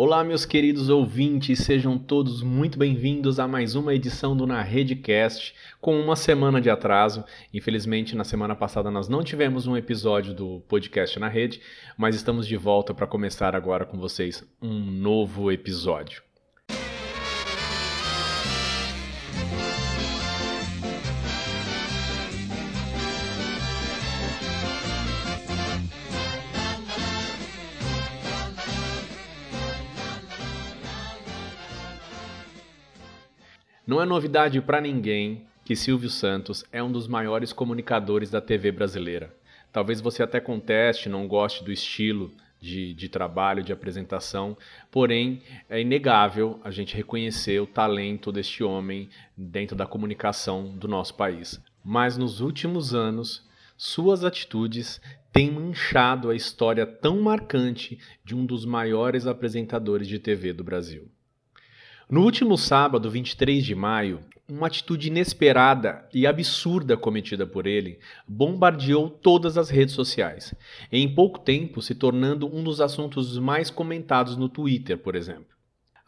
Olá, 0.00 0.22
meus 0.22 0.46
queridos 0.46 0.88
ouvintes, 0.90 1.58
sejam 1.58 1.98
todos 1.98 2.40
muito 2.40 2.78
bem-vindos 2.78 3.40
a 3.40 3.48
mais 3.48 3.74
uma 3.74 3.92
edição 3.92 4.36
do 4.36 4.46
Na 4.46 4.62
Redecast, 4.62 5.52
com 5.80 6.00
uma 6.00 6.14
semana 6.14 6.60
de 6.60 6.70
atraso. 6.70 7.24
Infelizmente, 7.52 8.14
na 8.14 8.22
semana 8.22 8.54
passada 8.54 8.92
nós 8.92 9.08
não 9.08 9.24
tivemos 9.24 9.66
um 9.66 9.76
episódio 9.76 10.32
do 10.32 10.60
podcast 10.68 11.18
na 11.18 11.26
rede, 11.26 11.60
mas 11.96 12.14
estamos 12.14 12.46
de 12.46 12.56
volta 12.56 12.94
para 12.94 13.08
começar 13.08 13.56
agora 13.56 13.84
com 13.84 13.98
vocês 13.98 14.48
um 14.62 14.78
novo 14.78 15.50
episódio. 15.50 16.27
Não 33.88 34.02
é 34.02 34.04
novidade 34.04 34.60
para 34.60 34.82
ninguém 34.82 35.46
que 35.64 35.74
Silvio 35.74 36.10
Santos 36.10 36.62
é 36.70 36.82
um 36.82 36.92
dos 36.92 37.08
maiores 37.08 37.54
comunicadores 37.54 38.28
da 38.28 38.38
TV 38.38 38.70
brasileira. 38.70 39.34
Talvez 39.72 39.98
você 39.98 40.22
até 40.22 40.40
conteste, 40.40 41.08
não 41.08 41.26
goste 41.26 41.64
do 41.64 41.72
estilo 41.72 42.30
de, 42.60 42.92
de, 42.92 43.08
trabalho, 43.08 43.62
de 43.62 43.72
apresentação, 43.72 44.58
porém 44.90 45.40
é 45.70 45.80
inegável 45.80 46.60
a 46.62 46.70
gente 46.70 46.94
reconhecer 46.94 47.62
o 47.62 47.66
talento 47.66 48.30
deste 48.30 48.62
homem 48.62 49.08
dentro 49.34 49.74
da 49.74 49.86
comunicação 49.86 50.76
do 50.76 50.86
nosso 50.86 51.14
país. 51.14 51.58
Mas 51.82 52.18
nos 52.18 52.42
últimos 52.42 52.94
anos, 52.94 53.42
suas 53.74 54.22
atitudes 54.22 55.00
têm 55.32 55.50
manchado 55.50 56.28
a 56.28 56.36
história 56.36 56.84
tão 56.84 57.22
marcante 57.22 57.98
de 58.22 58.36
um 58.36 58.44
dos 58.44 58.66
maiores 58.66 59.26
apresentadores 59.26 60.06
de 60.06 60.18
TV 60.18 60.52
do 60.52 60.62
Brasil. 60.62 61.08
No 62.10 62.22
último 62.22 62.56
sábado, 62.56 63.10
23 63.10 63.62
de 63.62 63.74
maio, 63.74 64.20
uma 64.48 64.66
atitude 64.66 65.08
inesperada 65.08 66.08
e 66.14 66.26
absurda 66.26 66.96
cometida 66.96 67.46
por 67.46 67.66
ele 67.66 67.98
bombardeou 68.26 69.10
todas 69.10 69.58
as 69.58 69.68
redes 69.68 69.94
sociais, 69.94 70.54
em 70.90 71.06
pouco 71.14 71.38
tempo 71.38 71.82
se 71.82 71.94
tornando 71.94 72.46
um 72.46 72.64
dos 72.64 72.80
assuntos 72.80 73.38
mais 73.38 73.68
comentados 73.68 74.38
no 74.38 74.48
Twitter, 74.48 74.96
por 74.96 75.14
exemplo. 75.14 75.54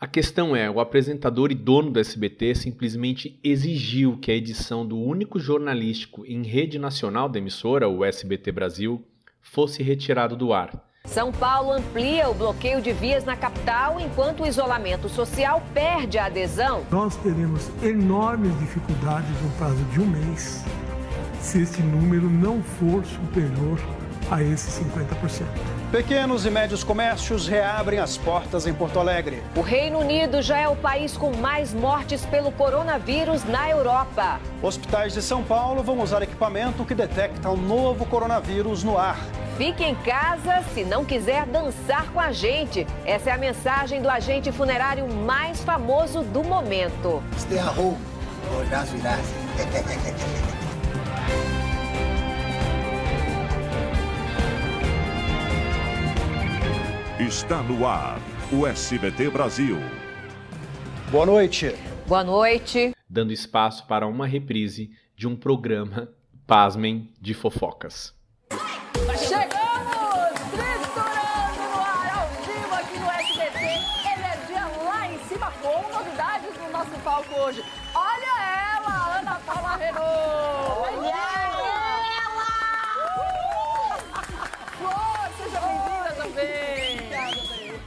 A 0.01 0.07
questão 0.07 0.57
é: 0.57 0.71
o 0.71 0.81
apresentador 0.81 1.53
e 1.53 1.55
dono 1.55 1.91
do 1.91 2.01
SBT 2.01 2.55
simplesmente 2.55 3.39
exigiu 3.45 4.17
que 4.17 4.31
a 4.31 4.35
edição 4.35 4.87
do 4.87 4.99
único 4.99 5.39
jornalístico 5.39 6.25
em 6.25 6.43
rede 6.43 6.79
nacional 6.79 7.29
da 7.29 7.39
emissora, 7.39 7.87
o 7.87 8.07
SBT 8.07 8.51
Brasil, 8.53 9.05
fosse 9.43 9.83
retirado 9.83 10.35
do 10.35 10.55
ar 10.55 10.90
são 11.11 11.33
Paulo 11.33 11.73
amplia 11.73 12.31
o 12.31 12.35
bloqueio 12.35 12.81
de 12.81 12.93
vias 12.93 13.25
na 13.25 13.35
capital, 13.35 13.99
enquanto 13.99 14.45
o 14.45 14.47
isolamento 14.47 15.09
social 15.09 15.61
perde 15.75 16.19
a 16.19 16.27
adesão. 16.27 16.83
Nós 16.89 17.17
teremos 17.17 17.69
enormes 17.83 18.57
dificuldades 18.61 19.29
no 19.43 19.51
prazo 19.59 19.83
de 19.93 20.01
um 20.01 20.07
mês 20.07 20.65
se 21.41 21.63
esse 21.63 21.83
número 21.83 22.31
não 22.31 22.63
for 22.63 23.05
superior 23.05 23.79
a 24.31 24.43
esses 24.43 24.83
50%. 24.85 25.45
Pequenos 25.91 26.47
e 26.47 26.51
médios 26.51 26.85
comércios 26.85 27.49
reabrem 27.49 27.99
as 27.99 28.17
portas 28.17 28.67
em 28.67 28.73
Porto 28.73 29.01
Alegre. 29.01 29.43
O 29.57 29.63
Reino 29.63 29.99
Unido 29.99 30.41
já 30.41 30.59
é 30.59 30.69
o 30.69 30.77
país 30.77 31.17
com 31.17 31.35
mais 31.37 31.75
mortes 31.75 32.25
pelo 32.27 32.53
coronavírus 32.53 33.43
na 33.45 33.69
Europa. 33.69 34.39
Hospitais 34.63 35.13
de 35.13 35.23
São 35.23 35.43
Paulo 35.43 35.83
vão 35.83 36.01
usar 36.01 36.23
equipamento 36.23 36.85
que 36.85 36.95
detecta 36.95 37.51
o 37.51 37.57
novo 37.57 38.07
coronavírus 38.07 38.85
no 38.85 38.97
ar. 38.97 39.19
Fique 39.61 39.85
em 39.85 39.95
casa 39.95 40.63
se 40.73 40.83
não 40.87 41.05
quiser 41.05 41.45
dançar 41.45 42.11
com 42.15 42.19
a 42.19 42.33
gente. 42.33 42.87
Essa 43.05 43.29
é 43.29 43.33
a 43.35 43.37
mensagem 43.37 44.01
do 44.01 44.09
agente 44.09 44.51
funerário 44.51 45.07
mais 45.07 45.63
famoso 45.63 46.23
do 46.23 46.43
momento. 46.43 47.23
Stay 47.37 47.59
at 47.59 47.77
home 47.77 47.99
or 48.57 48.65
dance 48.71 48.91
with 48.95 49.03
us. 49.03 49.35
Está 57.21 57.63
no 57.63 57.87
ar 57.87 58.19
o 58.51 58.67
SBT 58.67 59.29
Brasil. 59.29 59.77
Boa 61.11 61.27
noite. 61.27 61.75
Boa 62.07 62.25
noite. 62.25 62.95
Dando 63.07 63.31
espaço 63.31 63.87
para 63.87 64.07
uma 64.07 64.27
reprise 64.27 64.91
de 65.15 65.29
um 65.29 65.37
programa, 65.37 66.09
pasmem, 66.47 67.13
de 67.21 67.35
fofocas. 67.35 68.19
Palco 77.21 77.41
hoje. 77.41 77.65
Olha 77.95 78.77
ela, 78.77 79.19
Ana 79.19 79.35
Paula 79.47 79.77
Renault! 79.77 80.07
Olha 80.81 81.17
ela! 82.25 82.51
Flor, 84.79 85.31
seja 85.37 85.61
bem-vinda 85.61 86.15
também! 86.17 87.11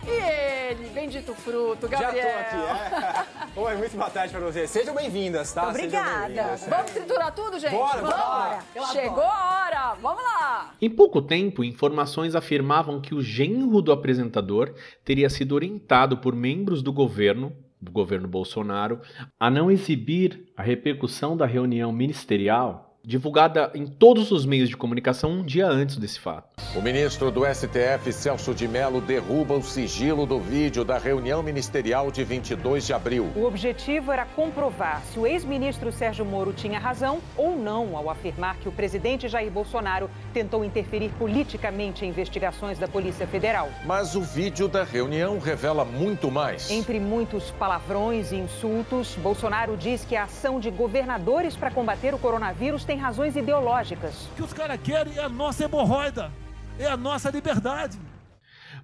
E 0.05 0.71
ele, 0.71 0.89
bendito 0.89 1.33
fruto, 1.33 1.87
Gabriel. 1.87 2.15
Já 2.15 2.33
tô 2.33 2.39
aqui, 2.39 3.25
é. 3.55 3.59
Oi, 3.59 3.75
muito 3.75 3.95
boa 3.95 4.09
tarde 4.09 4.33
pra 4.33 4.41
vocês. 4.41 4.69
Sejam 4.69 4.93
bem-vindas, 4.95 5.53
tá? 5.53 5.69
Obrigada. 5.69 6.27
Bem 6.27 6.69
Vamos 6.69 6.91
triturar 6.91 7.33
tudo, 7.33 7.59
gente? 7.59 7.71
Bora, 7.71 8.01
Vamos. 8.01 8.15
bora. 8.15 8.63
Chegou 8.91 9.23
a 9.23 9.65
hora, 9.65 9.93
vamos 10.01 10.23
lá. 10.23 10.71
Em 10.81 10.89
pouco 10.89 11.21
tempo, 11.21 11.63
informações 11.63 12.35
afirmavam 12.35 12.99
que 12.99 13.15
o 13.15 13.21
genro 13.21 13.81
do 13.81 13.91
apresentador 13.91 14.73
teria 15.05 15.29
sido 15.29 15.53
orientado 15.55 16.17
por 16.17 16.35
membros 16.35 16.81
do 16.81 16.91
governo 16.91 17.55
do 17.83 17.91
governo 17.91 18.27
Bolsonaro 18.27 18.99
a 19.39 19.49
não 19.49 19.69
exibir 19.69 20.51
a 20.55 20.63
repercussão 20.63 21.37
da 21.37 21.45
reunião 21.45 21.91
ministerial 21.91 22.92
divulgada 23.05 23.69
em 23.75 23.85
todos 23.85 24.31
os 24.31 24.45
meios 24.45 24.69
de 24.69 24.77
comunicação 24.77 25.29
um 25.29 25.43
dia 25.43 25.67
antes 25.67 25.97
desse 25.97 26.19
fato. 26.19 26.47
O 26.73 26.81
ministro 26.81 27.29
do 27.29 27.41
STF, 27.45 28.13
Celso 28.13 28.53
de 28.53 28.65
Mello, 28.65 29.01
derruba 29.01 29.55
o 29.55 29.61
sigilo 29.61 30.25
do 30.25 30.39
vídeo 30.39 30.85
da 30.85 30.97
reunião 30.97 31.43
ministerial 31.43 32.09
de 32.09 32.23
22 32.23 32.85
de 32.87 32.93
abril. 32.93 33.29
O 33.35 33.43
objetivo 33.43 34.09
era 34.09 34.25
comprovar 34.25 35.01
se 35.11 35.19
o 35.19 35.27
ex-ministro 35.27 35.91
Sérgio 35.91 36.23
Moro 36.23 36.53
tinha 36.53 36.79
razão 36.79 37.19
ou 37.35 37.57
não 37.57 37.97
ao 37.97 38.09
afirmar 38.09 38.55
que 38.57 38.69
o 38.69 38.71
presidente 38.71 39.27
Jair 39.27 39.51
Bolsonaro 39.51 40.09
tentou 40.33 40.63
interferir 40.63 41.11
politicamente 41.19 42.05
em 42.05 42.09
investigações 42.09 42.79
da 42.79 42.87
Polícia 42.87 43.27
Federal. 43.27 43.69
Mas 43.85 44.15
o 44.15 44.21
vídeo 44.21 44.69
da 44.69 44.83
reunião 44.83 45.39
revela 45.39 45.83
muito 45.83 46.31
mais. 46.31 46.71
Entre 46.71 47.01
muitos 47.01 47.51
palavrões 47.51 48.31
e 48.31 48.37
insultos, 48.37 49.15
Bolsonaro 49.15 49.75
diz 49.75 50.05
que 50.05 50.15
a 50.15 50.23
ação 50.23 50.57
de 50.57 50.71
governadores 50.71 51.57
para 51.57 51.69
combater 51.69 52.13
o 52.13 52.17
coronavírus 52.17 52.85
tem 52.85 52.92
tem 52.93 52.99
razões 52.99 53.35
ideológicas. 53.35 54.27
O 54.27 54.35
que 54.35 54.43
os 54.43 54.53
caras 54.53 54.79
querem 54.79 55.17
é 55.17 55.23
a 55.23 55.29
nossa 55.29 55.63
hemorroida, 55.63 56.31
é 56.77 56.85
a 56.85 56.95
nossa 56.95 57.31
liberdade. 57.31 57.99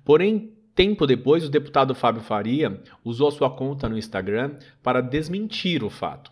Porém, 0.03 0.51
tempo 0.73 1.05
depois, 1.05 1.45
o 1.45 1.49
deputado 1.49 1.93
Fábio 1.93 2.23
Faria 2.23 2.81
usou 3.05 3.27
a 3.27 3.31
sua 3.31 3.51
conta 3.51 3.87
no 3.87 3.95
Instagram 3.95 4.57
para 4.81 4.99
desmentir 4.99 5.83
o 5.83 5.91
fato. 5.91 6.31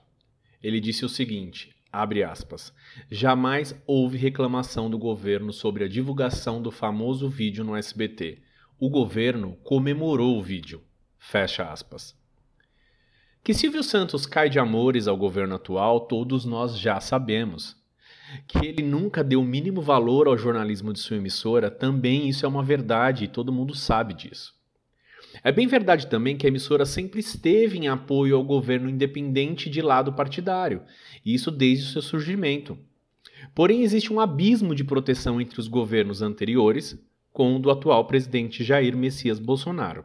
Ele 0.64 0.80
disse 0.80 1.06
o 1.06 1.10
seguinte: 1.10 1.76
abre 1.92 2.24
aspas, 2.24 2.74
jamais 3.12 3.80
houve 3.86 4.18
reclamação 4.18 4.90
do 4.90 4.98
governo 4.98 5.54
sobre 5.54 5.84
a 5.84 5.88
divulgação 5.88 6.60
do 6.60 6.72
famoso 6.72 7.30
vídeo 7.30 7.64
no 7.64 7.76
SBT. 7.76 8.42
O 8.80 8.90
governo 8.90 9.56
comemorou 9.64 10.40
o 10.40 10.42
vídeo. 10.42 10.82
Fecha 11.20 11.72
aspas. 11.72 12.18
Que 13.44 13.54
Silvio 13.54 13.84
Santos 13.84 14.26
cai 14.26 14.50
de 14.50 14.60
amores 14.60 15.08
ao 15.08 15.16
governo 15.16 15.56
atual, 15.56 16.02
todos 16.02 16.44
nós 16.46 16.78
já 16.78 17.00
sabemos. 17.00 17.76
Que 18.46 18.66
ele 18.66 18.84
nunca 18.84 19.24
deu 19.24 19.40
o 19.40 19.46
mínimo 19.46 19.82
valor 19.82 20.28
ao 20.28 20.38
jornalismo 20.38 20.92
de 20.92 21.00
sua 21.00 21.18
emissora, 21.18 21.72
também 21.72 22.28
isso 22.28 22.46
é 22.46 22.50
uma 22.50 22.62
verdade 22.62 23.24
e 23.24 23.28
todo 23.30 23.54
mundo 23.54 23.74
sabe 23.74 24.14
disso. 24.14 24.54
É 25.44 25.52
bem 25.52 25.68
verdade 25.68 26.08
também 26.08 26.36
que 26.36 26.46
a 26.46 26.50
emissora 26.50 26.86
sempre 26.86 27.20
esteve 27.20 27.78
em 27.78 27.88
apoio 27.88 28.36
ao 28.36 28.44
governo 28.44 28.90
independente 28.90 29.70
de 29.70 29.82
lado 29.82 30.14
partidário, 30.14 30.82
e 31.26 31.34
isso 31.34 31.52
desde 31.52 31.86
o 31.86 31.90
seu 31.90 32.02
surgimento. 32.02 32.78
Porém, 33.54 33.84
existe 33.84 34.12
um 34.12 34.20
abismo 34.20 34.74
de 34.76 34.84
proteção 34.84 35.40
entre 35.40 35.60
os 35.60 35.68
governos 35.68 36.22
anteriores 36.22 36.98
com 37.32 37.56
o 37.56 37.60
do 37.60 37.70
atual 37.70 38.06
presidente 38.08 38.64
Jair 38.64 38.98
Messias 38.98 39.40
Bolsonaro. 39.40 40.04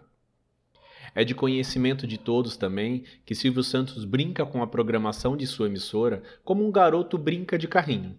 É 1.15 1.25
de 1.25 1.35
conhecimento 1.35 2.07
de 2.07 2.19
todos 2.19 2.57
também 2.57 3.05
que 3.25 3.35
Silvio 3.35 3.63
Santos 3.63 4.05
brinca 4.05 4.47
com 4.47 4.63
a 4.63 4.67
programação 4.67 5.37
de 5.37 5.47
sua 5.47 5.67
emissora 5.67 6.23
como 6.45 6.67
um 6.67 6.73
garoto 6.73 7.19
brinca 7.19 7.59
de 7.59 7.69
carrinho. 7.69 8.17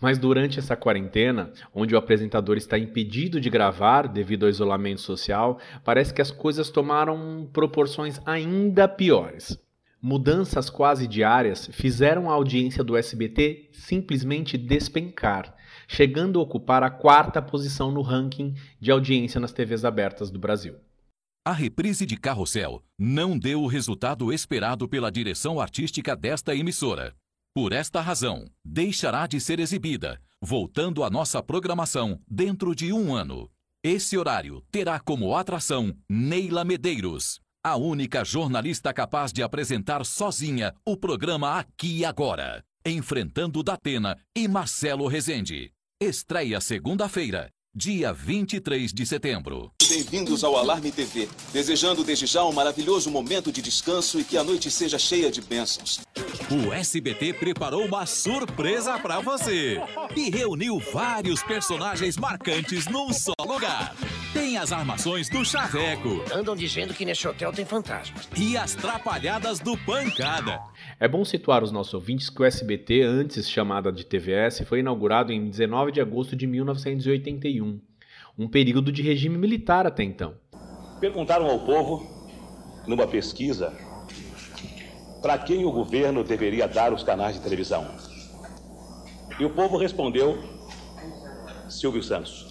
Mas 0.00 0.18
durante 0.18 0.58
essa 0.58 0.76
quarentena, 0.76 1.50
onde 1.74 1.94
o 1.94 1.98
apresentador 1.98 2.56
está 2.56 2.78
impedido 2.78 3.40
de 3.40 3.50
gravar 3.50 4.06
devido 4.06 4.44
ao 4.44 4.50
isolamento 4.50 5.00
social, 5.00 5.58
parece 5.82 6.14
que 6.14 6.22
as 6.22 6.30
coisas 6.30 6.70
tomaram 6.70 7.48
proporções 7.52 8.20
ainda 8.24 8.86
piores. 8.86 9.58
Mudanças 10.00 10.70
quase 10.70 11.08
diárias 11.08 11.68
fizeram 11.72 12.30
a 12.30 12.34
audiência 12.34 12.84
do 12.84 12.96
SBT 12.96 13.70
simplesmente 13.72 14.56
despencar, 14.56 15.56
chegando 15.88 16.38
a 16.38 16.42
ocupar 16.42 16.84
a 16.84 16.90
quarta 16.90 17.42
posição 17.42 17.90
no 17.90 18.00
ranking 18.00 18.54
de 18.78 18.92
audiência 18.92 19.40
nas 19.40 19.50
TVs 19.50 19.84
abertas 19.84 20.30
do 20.30 20.38
Brasil. 20.38 20.76
A 21.44 21.52
reprise 21.52 22.04
de 22.04 22.16
Carrossel 22.16 22.82
não 22.98 23.38
deu 23.38 23.62
o 23.62 23.66
resultado 23.66 24.32
esperado 24.32 24.88
pela 24.88 25.10
direção 25.10 25.60
artística 25.60 26.14
desta 26.14 26.54
emissora. 26.54 27.16
Por 27.54 27.72
esta 27.72 28.00
razão, 28.00 28.44
deixará 28.64 29.26
de 29.26 29.40
ser 29.40 29.58
exibida, 29.58 30.20
voltando 30.40 31.02
à 31.02 31.10
nossa 31.10 31.42
programação 31.42 32.20
dentro 32.30 32.74
de 32.74 32.92
um 32.92 33.14
ano. 33.14 33.50
Esse 33.82 34.18
horário 34.18 34.62
terá 34.70 35.00
como 35.00 35.34
atração 35.34 35.96
Neila 36.08 36.64
Medeiros, 36.64 37.40
a 37.64 37.76
única 37.76 38.24
jornalista 38.24 38.92
capaz 38.92 39.32
de 39.32 39.42
apresentar 39.42 40.04
sozinha 40.04 40.74
o 40.84 40.96
programa 40.96 41.58
Aqui 41.58 41.98
e 41.98 42.04
Agora, 42.04 42.64
enfrentando 42.84 43.62
Datena 43.62 44.18
e 44.36 44.46
Marcelo 44.46 45.06
Rezende. 45.06 45.72
Estreia 46.00 46.60
segunda-feira, 46.60 47.50
dia 47.78 48.12
23 48.12 48.92
de 48.92 49.06
setembro. 49.06 49.70
Bem-vindos 49.88 50.42
ao 50.42 50.56
Alarme 50.56 50.90
TV, 50.90 51.28
desejando 51.52 52.02
desde 52.02 52.26
já 52.26 52.44
um 52.44 52.50
maravilhoso 52.50 53.08
momento 53.08 53.52
de 53.52 53.62
descanso 53.62 54.18
e 54.18 54.24
que 54.24 54.36
a 54.36 54.42
noite 54.42 54.68
seja 54.68 54.98
cheia 54.98 55.30
de 55.30 55.40
bênçãos. 55.40 56.00
O 56.50 56.72
SBT 56.72 57.34
preparou 57.34 57.86
uma 57.86 58.04
surpresa 58.04 58.98
para 58.98 59.20
você 59.20 59.80
e 60.16 60.28
reuniu 60.28 60.80
vários 60.92 61.40
personagens 61.44 62.16
marcantes 62.16 62.86
num 62.88 63.12
só 63.12 63.34
lugar. 63.46 63.94
Tem 64.32 64.58
as 64.58 64.72
armações 64.72 65.30
do 65.30 65.42
Chaveco. 65.42 66.22
Andam 66.34 66.54
dizendo 66.54 66.92
que 66.92 67.04
nesse 67.04 67.26
hotel 67.26 67.50
tem 67.50 67.64
fantasmas. 67.64 68.28
E 68.36 68.58
as 68.58 68.74
trapalhadas 68.74 69.58
do 69.58 69.76
Pancada. 69.78 70.60
É 71.00 71.08
bom 71.08 71.24
situar 71.24 71.64
os 71.64 71.72
nossos 71.72 71.94
ouvintes 71.94 72.28
que 72.28 72.42
o 72.42 72.44
SBT, 72.44 73.02
antes 73.02 73.48
chamada 73.48 73.90
de 73.90 74.04
TVS, 74.04 74.64
foi 74.66 74.80
inaugurado 74.80 75.32
em 75.32 75.48
19 75.48 75.92
de 75.92 76.00
agosto 76.02 76.36
de 76.36 76.46
1981, 76.46 77.80
um 78.38 78.48
período 78.48 78.92
de 78.92 79.00
regime 79.00 79.38
militar 79.38 79.86
até 79.86 80.02
então. 80.02 80.34
Perguntaram 81.00 81.46
ao 81.46 81.60
povo, 81.60 82.06
numa 82.86 83.06
pesquisa, 83.06 83.72
para 85.22 85.38
quem 85.38 85.64
o 85.64 85.72
governo 85.72 86.22
deveria 86.22 86.68
dar 86.68 86.92
os 86.92 87.02
canais 87.02 87.36
de 87.36 87.42
televisão. 87.42 87.86
E 89.40 89.44
o 89.44 89.50
povo 89.50 89.78
respondeu: 89.78 90.38
Silvio 91.70 92.02
Santos. 92.02 92.47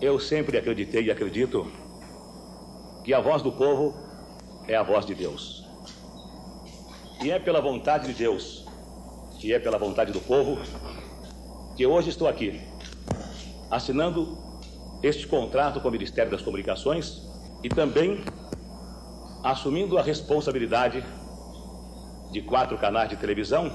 Eu 0.00 0.20
sempre 0.20 0.58
acreditei 0.58 1.04
e 1.04 1.10
acredito 1.10 1.66
que 3.02 3.14
a 3.14 3.20
voz 3.20 3.40
do 3.40 3.50
povo 3.50 3.94
é 4.68 4.76
a 4.76 4.82
voz 4.82 5.06
de 5.06 5.14
Deus. 5.14 5.64
E 7.22 7.30
é 7.30 7.38
pela 7.38 7.62
vontade 7.62 8.08
de 8.08 8.12
Deus, 8.12 8.66
e 9.42 9.54
é 9.54 9.58
pela 9.58 9.78
vontade 9.78 10.12
do 10.12 10.20
povo, 10.20 10.58
que 11.76 11.86
hoje 11.86 12.10
estou 12.10 12.28
aqui, 12.28 12.60
assinando 13.70 14.36
este 15.02 15.26
contrato 15.26 15.80
com 15.80 15.88
o 15.88 15.92
Ministério 15.92 16.30
das 16.30 16.42
Comunicações 16.42 17.22
e 17.62 17.68
também 17.70 18.22
assumindo 19.42 19.96
a 19.96 20.02
responsabilidade 20.02 21.02
de 22.32 22.42
quatro 22.42 22.76
canais 22.76 23.08
de 23.08 23.16
televisão 23.16 23.70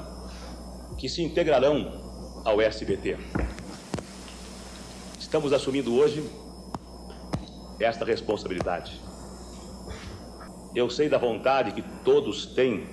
que 0.99 1.09
se 1.09 1.23
integrarão 1.23 2.43
ao 2.45 2.61
SBT. 2.61 3.17
Estamos 5.31 5.53
assumindo 5.53 5.95
hoje 5.95 6.29
esta 7.79 8.03
responsabilidade. 8.03 8.99
Eu 10.75 10.89
sei 10.89 11.07
da 11.07 11.17
vontade 11.17 11.71
que 11.71 11.81
todos 12.03 12.47
têm 12.47 12.85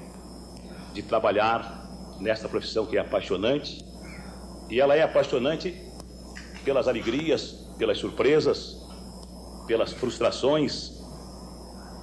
de 0.95 1.03
trabalhar 1.03 1.85
nesta 2.21 2.49
profissão 2.49 2.87
que 2.87 2.97
é 2.97 3.01
apaixonante, 3.01 3.85
e 4.71 4.81
ela 4.81 4.95
é 4.95 5.03
apaixonante 5.03 5.75
pelas 6.65 6.87
alegrias, 6.87 7.67
pelas 7.77 7.99
surpresas, 7.99 8.87
pelas 9.67 9.93
frustrações, 9.93 10.93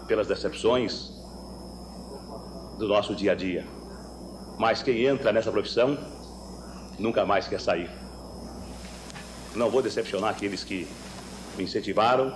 pelas 0.06 0.28
decepções 0.28 1.12
do 2.78 2.90
nosso 2.90 3.16
dia 3.16 3.32
a 3.32 3.36
dia. 3.36 3.66
Mas 4.60 4.84
quem 4.84 5.06
entra 5.06 5.32
nessa 5.32 5.50
profissão 5.50 5.98
nunca 7.00 7.26
mais 7.26 7.48
quer 7.48 7.62
sair. 7.62 8.05
Não 9.56 9.70
vou 9.70 9.82
decepcionar 9.82 10.32
aqueles 10.32 10.66
que 10.66 10.86
me 11.56 11.64
incentivaram, 11.64 12.34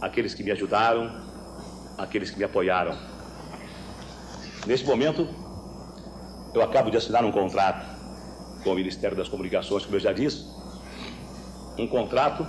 aqueles 0.00 0.32
que 0.32 0.42
me 0.42 0.50
ajudaram, 0.50 1.22
aqueles 1.98 2.30
que 2.30 2.38
me 2.38 2.44
apoiaram. 2.44 2.96
Neste 4.66 4.86
momento, 4.86 5.28
eu 6.54 6.62
acabo 6.62 6.90
de 6.90 6.96
assinar 6.96 7.22
um 7.24 7.30
contrato 7.30 7.84
com 8.62 8.72
o 8.72 8.74
Ministério 8.74 9.14
das 9.14 9.28
Comunicações, 9.28 9.84
como 9.84 9.96
eu 9.96 10.00
já 10.00 10.12
disse, 10.12 10.46
um 11.76 11.86
contrato 11.86 12.46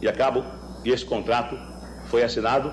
e 0.00 0.08
acabo 0.08 0.44
e 0.84 0.90
esse 0.90 1.04
contrato 1.04 1.56
foi 2.06 2.24
assinado 2.24 2.72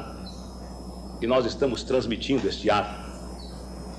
e 1.21 1.27
nós 1.27 1.45
estamos 1.45 1.83
transmitindo 1.83 2.47
este 2.47 2.69
ato. 2.71 2.95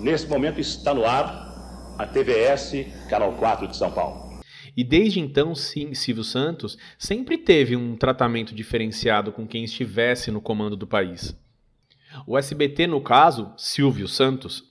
Nesse 0.00 0.26
momento 0.26 0.58
está 0.58 0.92
no 0.92 1.06
ar 1.06 1.94
a 1.96 2.06
TVS 2.06 2.86
Canal 3.08 3.32
4 3.34 3.68
de 3.68 3.76
São 3.76 3.92
Paulo. 3.92 4.29
E 4.76 4.84
desde 4.84 5.20
então, 5.20 5.54
sim, 5.54 5.94
Silvio 5.94 6.24
Santos 6.24 6.76
sempre 6.98 7.38
teve 7.38 7.76
um 7.76 7.96
tratamento 7.96 8.54
diferenciado 8.54 9.32
com 9.32 9.46
quem 9.46 9.64
estivesse 9.64 10.30
no 10.30 10.40
comando 10.40 10.76
do 10.76 10.86
país. 10.86 11.36
O 12.26 12.36
SBT, 12.36 12.86
no 12.86 13.00
caso, 13.00 13.52
Silvio 13.56 14.08
Santos, 14.08 14.70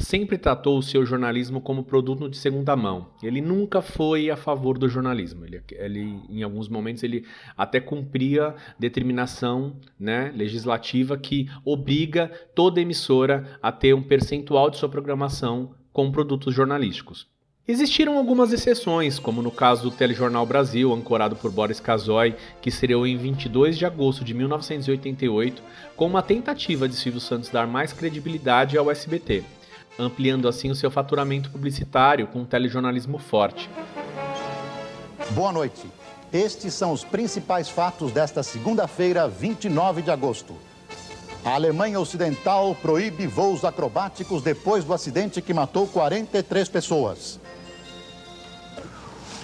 sempre 0.00 0.38
tratou 0.38 0.78
o 0.78 0.82
seu 0.82 1.04
jornalismo 1.04 1.60
como 1.60 1.84
produto 1.84 2.28
de 2.28 2.36
segunda 2.36 2.74
mão. 2.74 3.10
Ele 3.22 3.40
nunca 3.40 3.82
foi 3.82 4.30
a 4.30 4.36
favor 4.36 4.78
do 4.78 4.88
jornalismo. 4.88 5.44
Ele, 5.44 5.62
ele 5.72 6.00
em 6.28 6.42
alguns 6.42 6.68
momentos, 6.68 7.02
ele 7.02 7.26
até 7.56 7.80
cumpria 7.80 8.54
determinação 8.78 9.76
né, 9.98 10.32
legislativa 10.34 11.16
que 11.18 11.48
obriga 11.64 12.28
toda 12.54 12.80
emissora 12.80 13.58
a 13.62 13.70
ter 13.70 13.94
um 13.94 14.02
percentual 14.02 14.70
de 14.70 14.78
sua 14.78 14.88
programação 14.88 15.74
com 15.92 16.10
produtos 16.10 16.54
jornalísticos. 16.54 17.28
Existiram 17.70 18.18
algumas 18.18 18.52
exceções, 18.52 19.20
como 19.20 19.40
no 19.40 19.52
caso 19.52 19.84
do 19.84 19.90
Telejornal 19.92 20.44
Brasil, 20.44 20.92
ancorado 20.92 21.36
por 21.36 21.52
Boris 21.52 21.78
Casoy, 21.78 22.34
que 22.60 22.68
estreou 22.68 23.06
em 23.06 23.16
22 23.16 23.78
de 23.78 23.86
agosto 23.86 24.24
de 24.24 24.34
1988, 24.34 25.62
com 25.94 26.08
uma 26.08 26.20
tentativa 26.20 26.88
de 26.88 26.96
Silvio 26.96 27.20
Santos 27.20 27.48
dar 27.48 27.68
mais 27.68 27.92
credibilidade 27.92 28.76
ao 28.76 28.90
SBT 28.90 29.44
ampliando 29.98 30.48
assim 30.48 30.70
o 30.70 30.74
seu 30.74 30.90
faturamento 30.90 31.50
publicitário 31.50 32.26
com 32.26 32.40
um 32.40 32.44
telejornalismo 32.44 33.18
forte. 33.18 33.68
Boa 35.30 35.52
noite. 35.52 35.86
Estes 36.32 36.74
são 36.74 36.90
os 36.90 37.04
principais 37.04 37.68
fatos 37.68 38.10
desta 38.10 38.42
segunda-feira, 38.42 39.28
29 39.28 40.02
de 40.02 40.10
agosto. 40.10 40.54
A 41.44 41.54
Alemanha 41.54 42.00
Ocidental 42.00 42.74
proíbe 42.82 43.26
voos 43.26 43.64
acrobáticos 43.64 44.42
depois 44.42 44.84
do 44.84 44.92
acidente 44.92 45.40
que 45.40 45.54
matou 45.54 45.86
43 45.86 46.68
pessoas. 46.68 47.38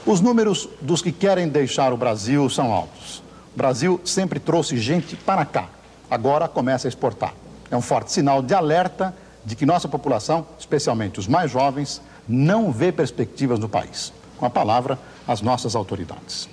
Os 0.06 0.20
números 0.20 0.68
dos 0.80 1.02
que 1.02 1.10
querem 1.10 1.48
deixar 1.48 1.92
o 1.92 1.96
Brasil 1.96 2.48
são 2.48 2.72
altos. 2.72 3.18
O 3.52 3.58
Brasil 3.58 4.00
sempre 4.04 4.38
trouxe 4.38 4.78
gente 4.78 5.16
para 5.16 5.44
cá, 5.44 5.68
agora 6.08 6.46
começa 6.46 6.86
a 6.86 6.90
exportar. 6.90 7.34
É 7.68 7.76
um 7.76 7.82
forte 7.82 8.12
sinal 8.12 8.40
de 8.40 8.54
alerta 8.54 9.12
de 9.44 9.56
que 9.56 9.66
nossa 9.66 9.88
população, 9.88 10.46
especialmente 10.56 11.18
os 11.18 11.26
mais 11.26 11.50
jovens, 11.50 12.00
não 12.28 12.70
vê 12.70 12.92
perspectivas 12.92 13.58
no 13.58 13.68
país. 13.68 14.12
Com 14.38 14.46
a 14.46 14.50
palavra, 14.50 14.96
as 15.26 15.42
nossas 15.42 15.74
autoridades. 15.74 16.48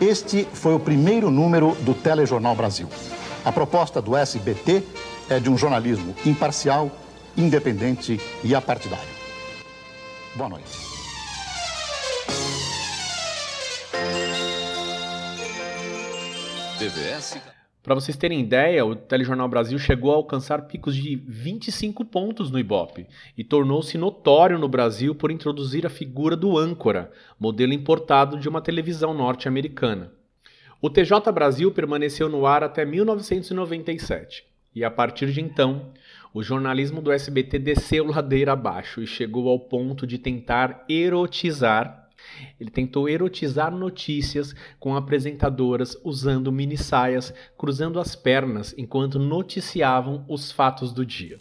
Este 0.00 0.46
foi 0.52 0.74
o 0.74 0.80
primeiro 0.80 1.32
número 1.32 1.76
do 1.80 1.94
Telejornal 1.94 2.54
Brasil. 2.54 2.88
A 3.44 3.50
proposta 3.50 4.00
do 4.00 4.14
SBT 4.14 4.84
é 5.28 5.40
de 5.40 5.50
um 5.50 5.58
jornalismo 5.58 6.14
imparcial, 6.24 6.92
independente 7.36 8.20
e 8.44 8.54
apartidário. 8.54 9.08
Boa 10.36 10.50
noite. 10.50 10.87
TVS 16.78 17.40
para 17.82 17.94
vocês 17.94 18.16
terem 18.18 18.40
ideia, 18.40 18.84
o 18.84 18.94
Telejornal 18.94 19.48
Brasil 19.48 19.78
chegou 19.78 20.12
a 20.12 20.16
alcançar 20.16 20.66
picos 20.66 20.94
de 20.94 21.16
25 21.16 22.04
pontos 22.04 22.50
no 22.50 22.58
Ibope 22.58 23.06
e 23.36 23.42
tornou-se 23.42 23.96
notório 23.96 24.58
no 24.58 24.68
Brasil 24.68 25.14
por 25.14 25.30
introduzir 25.30 25.86
a 25.86 25.90
figura 25.90 26.36
do 26.36 26.58
âncora, 26.58 27.10
modelo 27.40 27.72
importado 27.72 28.38
de 28.38 28.46
uma 28.46 28.60
televisão 28.60 29.14
norte-americana. 29.14 30.12
O 30.82 30.90
TJ 30.90 31.32
Brasil 31.32 31.72
permaneceu 31.72 32.28
no 32.28 32.44
ar 32.44 32.62
até 32.62 32.84
1997 32.84 34.44
e, 34.74 34.84
a 34.84 34.90
partir 34.90 35.32
de 35.32 35.40
então, 35.40 35.90
o 36.34 36.42
jornalismo 36.42 37.00
do 37.00 37.10
SBT 37.10 37.58
desceu 37.58 38.06
ladeira 38.06 38.52
abaixo 38.52 39.00
e 39.00 39.06
chegou 39.06 39.48
ao 39.48 39.58
ponto 39.58 40.06
de 40.06 40.18
tentar 40.18 40.84
erotizar 40.88 42.07
ele 42.58 42.70
tentou 42.70 43.08
erotizar 43.08 43.70
notícias 43.70 44.54
com 44.78 44.94
apresentadoras 44.94 45.96
usando 46.04 46.52
mini 46.52 46.76
saias, 46.76 47.32
cruzando 47.56 48.00
as 48.00 48.14
pernas 48.14 48.74
enquanto 48.76 49.18
noticiavam 49.18 50.24
os 50.28 50.52
fatos 50.52 50.92
do 50.92 51.04
dia. 51.04 51.40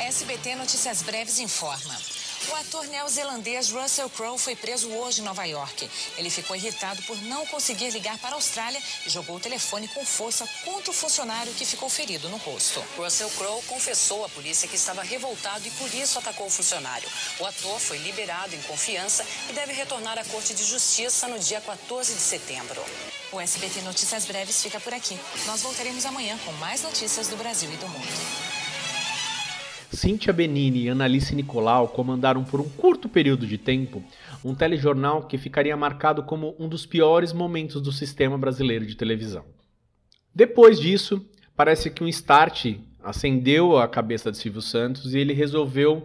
SBT 0.00 0.56
Notícias 0.56 1.02
Breves 1.02 1.38
informa. 1.38 2.11
O 2.50 2.54
ator 2.56 2.86
neozelandês 2.88 3.70
Russell 3.70 4.10
Crowe 4.10 4.38
foi 4.38 4.56
preso 4.56 4.90
hoje 4.90 5.20
em 5.20 5.24
Nova 5.24 5.44
York. 5.44 5.88
Ele 6.16 6.28
ficou 6.28 6.56
irritado 6.56 7.00
por 7.02 7.16
não 7.22 7.46
conseguir 7.46 7.90
ligar 7.90 8.18
para 8.18 8.30
a 8.30 8.34
Austrália 8.34 8.82
e 9.06 9.10
jogou 9.10 9.36
o 9.36 9.40
telefone 9.40 9.86
com 9.88 10.04
força 10.04 10.46
contra 10.64 10.90
o 10.90 10.94
funcionário 10.94 11.52
que 11.54 11.64
ficou 11.64 11.88
ferido 11.88 12.28
no 12.28 12.36
rosto. 12.38 12.82
Russell 12.96 13.30
Crowe 13.30 13.62
confessou 13.64 14.24
à 14.24 14.28
polícia 14.28 14.68
que 14.68 14.76
estava 14.76 15.02
revoltado 15.02 15.66
e 15.66 15.70
por 15.72 15.92
isso 15.94 16.18
atacou 16.18 16.46
o 16.46 16.50
funcionário. 16.50 17.08
O 17.38 17.46
ator 17.46 17.78
foi 17.78 17.98
liberado 17.98 18.54
em 18.54 18.62
confiança 18.62 19.24
e 19.48 19.52
deve 19.52 19.72
retornar 19.72 20.18
à 20.18 20.24
Corte 20.24 20.54
de 20.54 20.64
Justiça 20.64 21.28
no 21.28 21.38
dia 21.38 21.60
14 21.60 22.12
de 22.12 22.20
setembro. 22.20 22.82
O 23.30 23.40
SBT 23.40 23.80
Notícias 23.82 24.26
Breves 24.26 24.62
fica 24.62 24.80
por 24.80 24.92
aqui. 24.92 25.18
Nós 25.46 25.62
voltaremos 25.62 26.04
amanhã 26.04 26.38
com 26.44 26.52
mais 26.52 26.82
notícias 26.82 27.28
do 27.28 27.36
Brasil 27.36 27.72
e 27.72 27.76
do 27.76 27.88
mundo. 27.88 28.51
Cíntia 29.92 30.32
Benini 30.32 30.84
e 30.84 30.88
Annalise 30.88 31.34
Nicolau 31.34 31.86
comandaram 31.86 32.42
por 32.42 32.60
um 32.60 32.68
curto 32.68 33.10
período 33.10 33.46
de 33.46 33.58
tempo 33.58 34.02
um 34.42 34.54
telejornal 34.54 35.24
que 35.24 35.36
ficaria 35.36 35.76
marcado 35.76 36.22
como 36.22 36.56
um 36.58 36.66
dos 36.66 36.86
piores 36.86 37.32
momentos 37.32 37.80
do 37.82 37.92
sistema 37.92 38.38
brasileiro 38.38 38.86
de 38.86 38.96
televisão. 38.96 39.44
Depois 40.34 40.80
disso, 40.80 41.24
parece 41.54 41.90
que 41.90 42.02
um 42.02 42.08
start 42.08 42.74
acendeu 43.04 43.76
a 43.76 43.86
cabeça 43.86 44.32
de 44.32 44.38
Silvio 44.38 44.62
Santos 44.62 45.12
e 45.12 45.18
ele 45.18 45.34
resolveu 45.34 46.04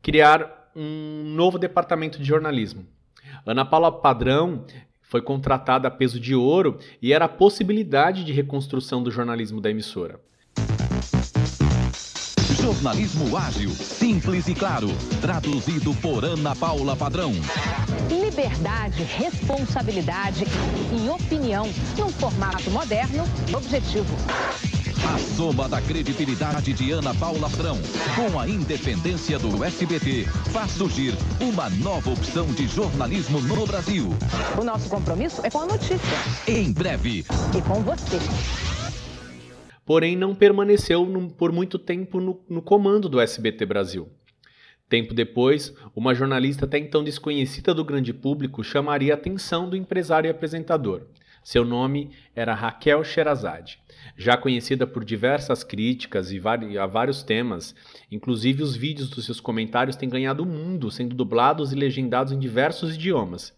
criar 0.00 0.70
um 0.74 1.22
novo 1.34 1.58
departamento 1.58 2.18
de 2.18 2.24
jornalismo. 2.24 2.86
Ana 3.44 3.66
Paula 3.66 3.92
Padrão 3.92 4.64
foi 5.02 5.20
contratada 5.20 5.88
a 5.88 5.90
peso 5.90 6.18
de 6.18 6.34
ouro 6.34 6.78
e 7.02 7.12
era 7.12 7.26
a 7.26 7.28
possibilidade 7.28 8.24
de 8.24 8.32
reconstrução 8.32 9.02
do 9.02 9.10
jornalismo 9.10 9.60
da 9.60 9.70
emissora. 9.70 10.18
Jornalismo 12.66 13.36
ágil, 13.36 13.70
simples 13.70 14.48
e 14.48 14.54
claro. 14.54 14.88
Traduzido 15.20 15.94
por 16.02 16.24
Ana 16.24 16.52
Paula 16.56 16.96
Padrão. 16.96 17.32
Liberdade, 18.10 19.04
responsabilidade 19.04 20.44
e 20.92 21.08
opinião 21.08 21.70
num 21.96 22.08
formato 22.08 22.68
moderno 22.72 23.22
e 23.48 23.54
objetivo. 23.54 24.12
A 25.14 25.16
soma 25.36 25.68
da 25.68 25.80
credibilidade 25.80 26.72
de 26.72 26.90
Ana 26.90 27.14
Paula 27.14 27.48
Padrão 27.48 27.78
com 28.16 28.40
a 28.40 28.48
independência 28.48 29.38
do 29.38 29.62
SBT 29.62 30.24
faz 30.50 30.72
surgir 30.72 31.16
uma 31.40 31.70
nova 31.70 32.10
opção 32.10 32.48
de 32.48 32.66
jornalismo 32.66 33.40
no 33.42 33.64
Brasil. 33.64 34.12
O 34.60 34.64
nosso 34.64 34.88
compromisso 34.88 35.40
é 35.44 35.50
com 35.50 35.60
a 35.60 35.66
notícia. 35.66 36.00
Em 36.48 36.72
breve. 36.72 37.24
E 37.56 37.62
com 37.62 37.80
você 37.82 38.18
porém 39.86 40.16
não 40.16 40.34
permaneceu 40.34 41.06
por 41.38 41.52
muito 41.52 41.78
tempo 41.78 42.20
no, 42.20 42.44
no 42.48 42.60
comando 42.60 43.08
do 43.08 43.20
SBT 43.20 43.64
Brasil. 43.64 44.08
Tempo 44.88 45.14
depois, 45.14 45.74
uma 45.94 46.14
jornalista 46.14 46.64
até 46.64 46.78
então 46.78 47.02
desconhecida 47.02 47.72
do 47.72 47.84
grande 47.84 48.12
público 48.12 48.62
chamaria 48.62 49.14
a 49.14 49.16
atenção 49.16 49.70
do 49.70 49.76
empresário 49.76 50.28
e 50.28 50.30
apresentador. 50.30 51.06
Seu 51.42 51.64
nome 51.64 52.10
era 52.34 52.54
Raquel 52.54 53.04
Sherazade, 53.04 53.78
já 54.16 54.36
conhecida 54.36 54.84
por 54.84 55.04
diversas 55.04 55.62
críticas 55.62 56.32
e 56.32 56.40
a 56.76 56.86
vários 56.86 57.22
temas, 57.22 57.72
inclusive 58.10 58.64
os 58.64 58.74
vídeos 58.74 59.08
dos 59.08 59.24
seus 59.24 59.40
comentários 59.40 59.94
têm 59.94 60.08
ganhado 60.08 60.42
o 60.42 60.46
mundo, 60.46 60.90
sendo 60.90 61.14
dublados 61.14 61.72
e 61.72 61.76
legendados 61.76 62.32
em 62.32 62.38
diversos 62.38 62.96
idiomas. 62.96 63.54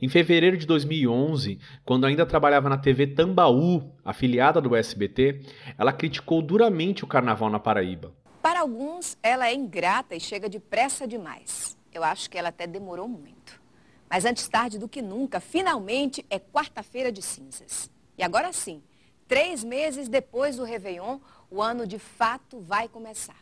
Em 0.00 0.08
fevereiro 0.08 0.56
de 0.56 0.66
2011, 0.66 1.58
quando 1.84 2.06
ainda 2.06 2.26
trabalhava 2.26 2.68
na 2.68 2.78
TV 2.78 3.06
Tambaú, 3.06 3.92
afiliada 4.04 4.60
do 4.60 4.74
SBT, 4.74 5.40
ela 5.78 5.92
criticou 5.92 6.42
duramente 6.42 7.04
o 7.04 7.06
carnaval 7.06 7.50
na 7.50 7.58
Paraíba. 7.58 8.12
Para 8.42 8.60
alguns, 8.60 9.16
ela 9.22 9.48
é 9.48 9.54
ingrata 9.54 10.14
e 10.16 10.20
chega 10.20 10.48
depressa 10.48 11.06
demais. 11.06 11.76
Eu 11.92 12.02
acho 12.02 12.28
que 12.28 12.38
ela 12.38 12.48
até 12.48 12.66
demorou 12.66 13.06
muito. 13.06 13.60
Mas 14.08 14.24
antes 14.24 14.48
tarde 14.48 14.78
do 14.78 14.88
que 14.88 15.00
nunca, 15.00 15.40
finalmente 15.40 16.24
é 16.28 16.38
quarta-feira 16.38 17.10
de 17.10 17.22
cinzas. 17.22 17.90
E 18.18 18.22
agora 18.22 18.52
sim, 18.52 18.82
três 19.26 19.64
meses 19.64 20.08
depois 20.08 20.56
do 20.56 20.64
Réveillon, 20.64 21.18
o 21.50 21.62
ano 21.62 21.86
de 21.86 21.98
fato 21.98 22.60
vai 22.60 22.88
começar. 22.88 23.36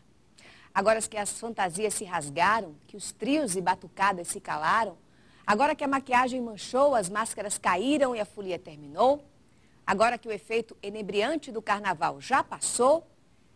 Agora 0.72 1.00
que 1.02 1.16
as 1.16 1.38
fantasias 1.38 1.94
se 1.94 2.04
rasgaram, 2.04 2.76
que 2.86 2.96
os 2.96 3.10
trios 3.10 3.56
e 3.56 3.60
batucadas 3.60 4.28
se 4.28 4.40
calaram, 4.40 4.96
Agora 5.50 5.74
que 5.74 5.82
a 5.82 5.88
maquiagem 5.88 6.40
manchou, 6.40 6.94
as 6.94 7.10
máscaras 7.10 7.58
caíram 7.58 8.14
e 8.14 8.20
a 8.20 8.24
folia 8.24 8.56
terminou, 8.56 9.24
agora 9.84 10.16
que 10.16 10.28
o 10.28 10.30
efeito 10.30 10.76
enebriante 10.80 11.50
do 11.50 11.60
carnaval 11.60 12.20
já 12.20 12.40
passou, 12.40 13.04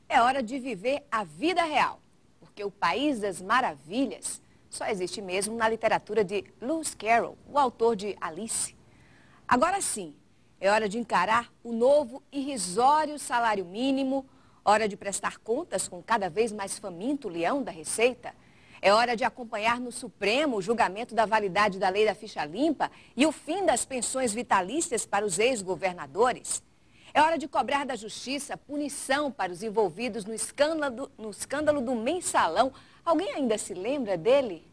é 0.09 0.21
hora 0.21 0.43
de 0.43 0.59
viver 0.59 1.07
a 1.09 1.23
vida 1.23 1.63
real. 1.63 2.01
Porque 2.41 2.65
o 2.65 2.71
país 2.73 3.21
das 3.21 3.41
maravilhas 3.41 4.43
só 4.69 4.87
existe 4.89 5.23
mesmo 5.23 5.57
na 5.57 5.69
literatura 5.69 6.25
de 6.25 6.45
Lewis 6.61 6.97
Carroll, 6.97 7.39
o 7.49 7.57
autor 7.61 7.95
de 7.95 8.17
Alice. 8.21 8.75
Agora 9.47 9.81
sim, 9.81 10.17
é 10.61 10.73
hora 10.73 10.89
de 10.89 10.99
encarar 10.99 11.49
o 11.63 11.73
novo 11.73 12.25
irrisório 12.33 13.21
salário 13.21 13.65
mínimo, 13.65 14.27
hora 14.65 14.89
de 14.89 14.97
prestar 14.97 15.39
contas 15.39 15.87
com 15.87 16.03
cada 16.03 16.29
vez 16.29 16.51
mais 16.51 16.77
faminto 16.77 17.29
leão 17.29 17.63
da 17.63 17.71
Receita 17.71 18.35
é 18.85 18.93
hora 18.93 19.17
de 19.17 19.25
acompanhar 19.25 19.81
no 19.81 19.91
Supremo 19.91 20.59
o 20.59 20.61
julgamento 20.61 21.15
da 21.15 21.25
validade 21.25 21.79
da 21.79 21.89
lei 21.89 22.05
da 22.05 22.15
ficha 22.15 22.45
limpa 22.45 22.91
e 23.17 23.25
o 23.25 23.33
fim 23.33 23.65
das 23.65 23.87
pensões 23.87 24.35
vitalícias 24.35 25.07
para 25.07 25.25
os 25.25 25.39
ex-governadores. 25.39 26.63
É 27.15 27.23
hora 27.23 27.39
de 27.39 27.49
cobrar 27.49 27.87
da 27.87 27.97
justiça 27.97 28.59
punição 28.59 29.33
para 29.33 29.51
os 29.51 29.63
envolvidos 29.63 30.27
no 30.27 30.35
escândalo, 30.35 31.11
no 31.17 31.31
escândalo 31.31 31.81
do 31.81 31.95
mensalão. 31.95 32.75
Alguém 33.03 33.33
ainda 33.33 33.57
se 33.57 33.73
lembra 33.73 34.19
dele? 34.19 34.69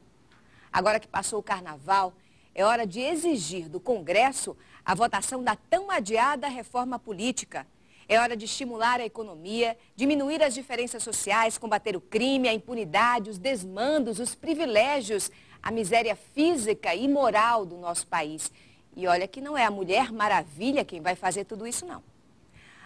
Agora 0.74 1.00
que 1.00 1.08
passou 1.08 1.39
o 1.39 1.44
carnaval, 1.44 2.12
é 2.53 2.65
hora 2.65 2.86
de 2.86 3.00
exigir 3.00 3.70
do 3.70 3.80
Congresso 3.80 4.58
a 4.84 4.94
votação 4.94 5.41
da 5.41 5.56
tão 5.56 5.89
adiada 5.89 6.50
reforma 6.50 7.00
política. 7.00 7.65
É 8.12 8.20
hora 8.20 8.36
de 8.36 8.44
estimular 8.44 9.00
a 9.00 9.06
economia, 9.06 9.77
diminuir 9.96 10.44
as 10.44 10.53
diferenças 10.53 11.01
sociais, 11.01 11.58
combater 11.58 11.96
o 11.96 12.01
crime, 12.01 12.50
a 12.50 12.53
impunidade, 12.53 13.30
os 13.30 13.38
desmandos, 13.38 14.20
os 14.20 14.36
privilégios, 14.36 15.32
a 15.63 15.72
miséria 15.72 16.13
física 16.13 16.94
e 16.94 17.08
moral 17.08 17.65
do 17.65 17.77
nosso 17.77 18.06
país. 18.06 18.51
E 18.98 19.08
olha 19.08 19.30
que 19.30 19.39
não 19.39 19.58
é 19.58 19.63
a 19.63 19.72
Mulher 19.72 20.12
Maravilha 20.12 20.84
quem 20.84 21.00
vai 21.00 21.15
fazer 21.15 21.46
tudo 21.46 21.65
isso, 21.65 21.86
não. 21.86 22.03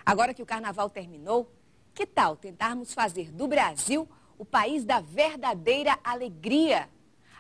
Agora 0.06 0.32
que 0.32 0.44
o 0.44 0.46
carnaval 0.46 0.92
terminou, 0.92 1.52
que 1.96 2.06
tal 2.06 2.36
tentarmos 2.36 2.94
fazer 2.94 3.32
do 3.32 3.48
Brasil 3.48 4.08
o 4.38 4.46
país 4.46 4.86
da 4.86 5.00
verdadeira 5.00 5.98
alegria? 6.04 6.88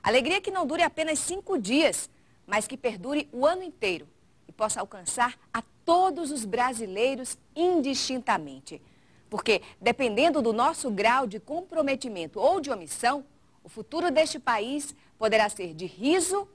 Alegria 0.01 0.41
que 0.41 0.49
não 0.49 0.65
dure 0.65 0.81
apenas 0.81 1.19
cinco 1.19 1.55
dias, 1.55 2.09
mas 2.47 2.65
que 2.65 2.77
perdure 2.77 3.29
o 3.31 3.45
ano 3.45 3.61
inteiro 3.61 4.07
e 4.47 4.51
possa 4.51 4.79
alcançar 4.79 5.37
a 5.53 5.61
todos 5.85 6.31
os 6.31 6.43
brasileiros 6.43 7.37
indistintamente. 7.55 8.81
Porque, 9.29 9.61
dependendo 9.79 10.41
do 10.41 10.51
nosso 10.51 10.89
grau 10.89 11.27
de 11.27 11.39
comprometimento 11.39 12.39
ou 12.39 12.59
de 12.59 12.71
omissão, 12.71 13.23
o 13.63 13.69
futuro 13.69 14.11
deste 14.11 14.39
país 14.39 14.93
poderá 15.17 15.47
ser 15.49 15.73
de 15.73 15.85
riso 15.85 16.47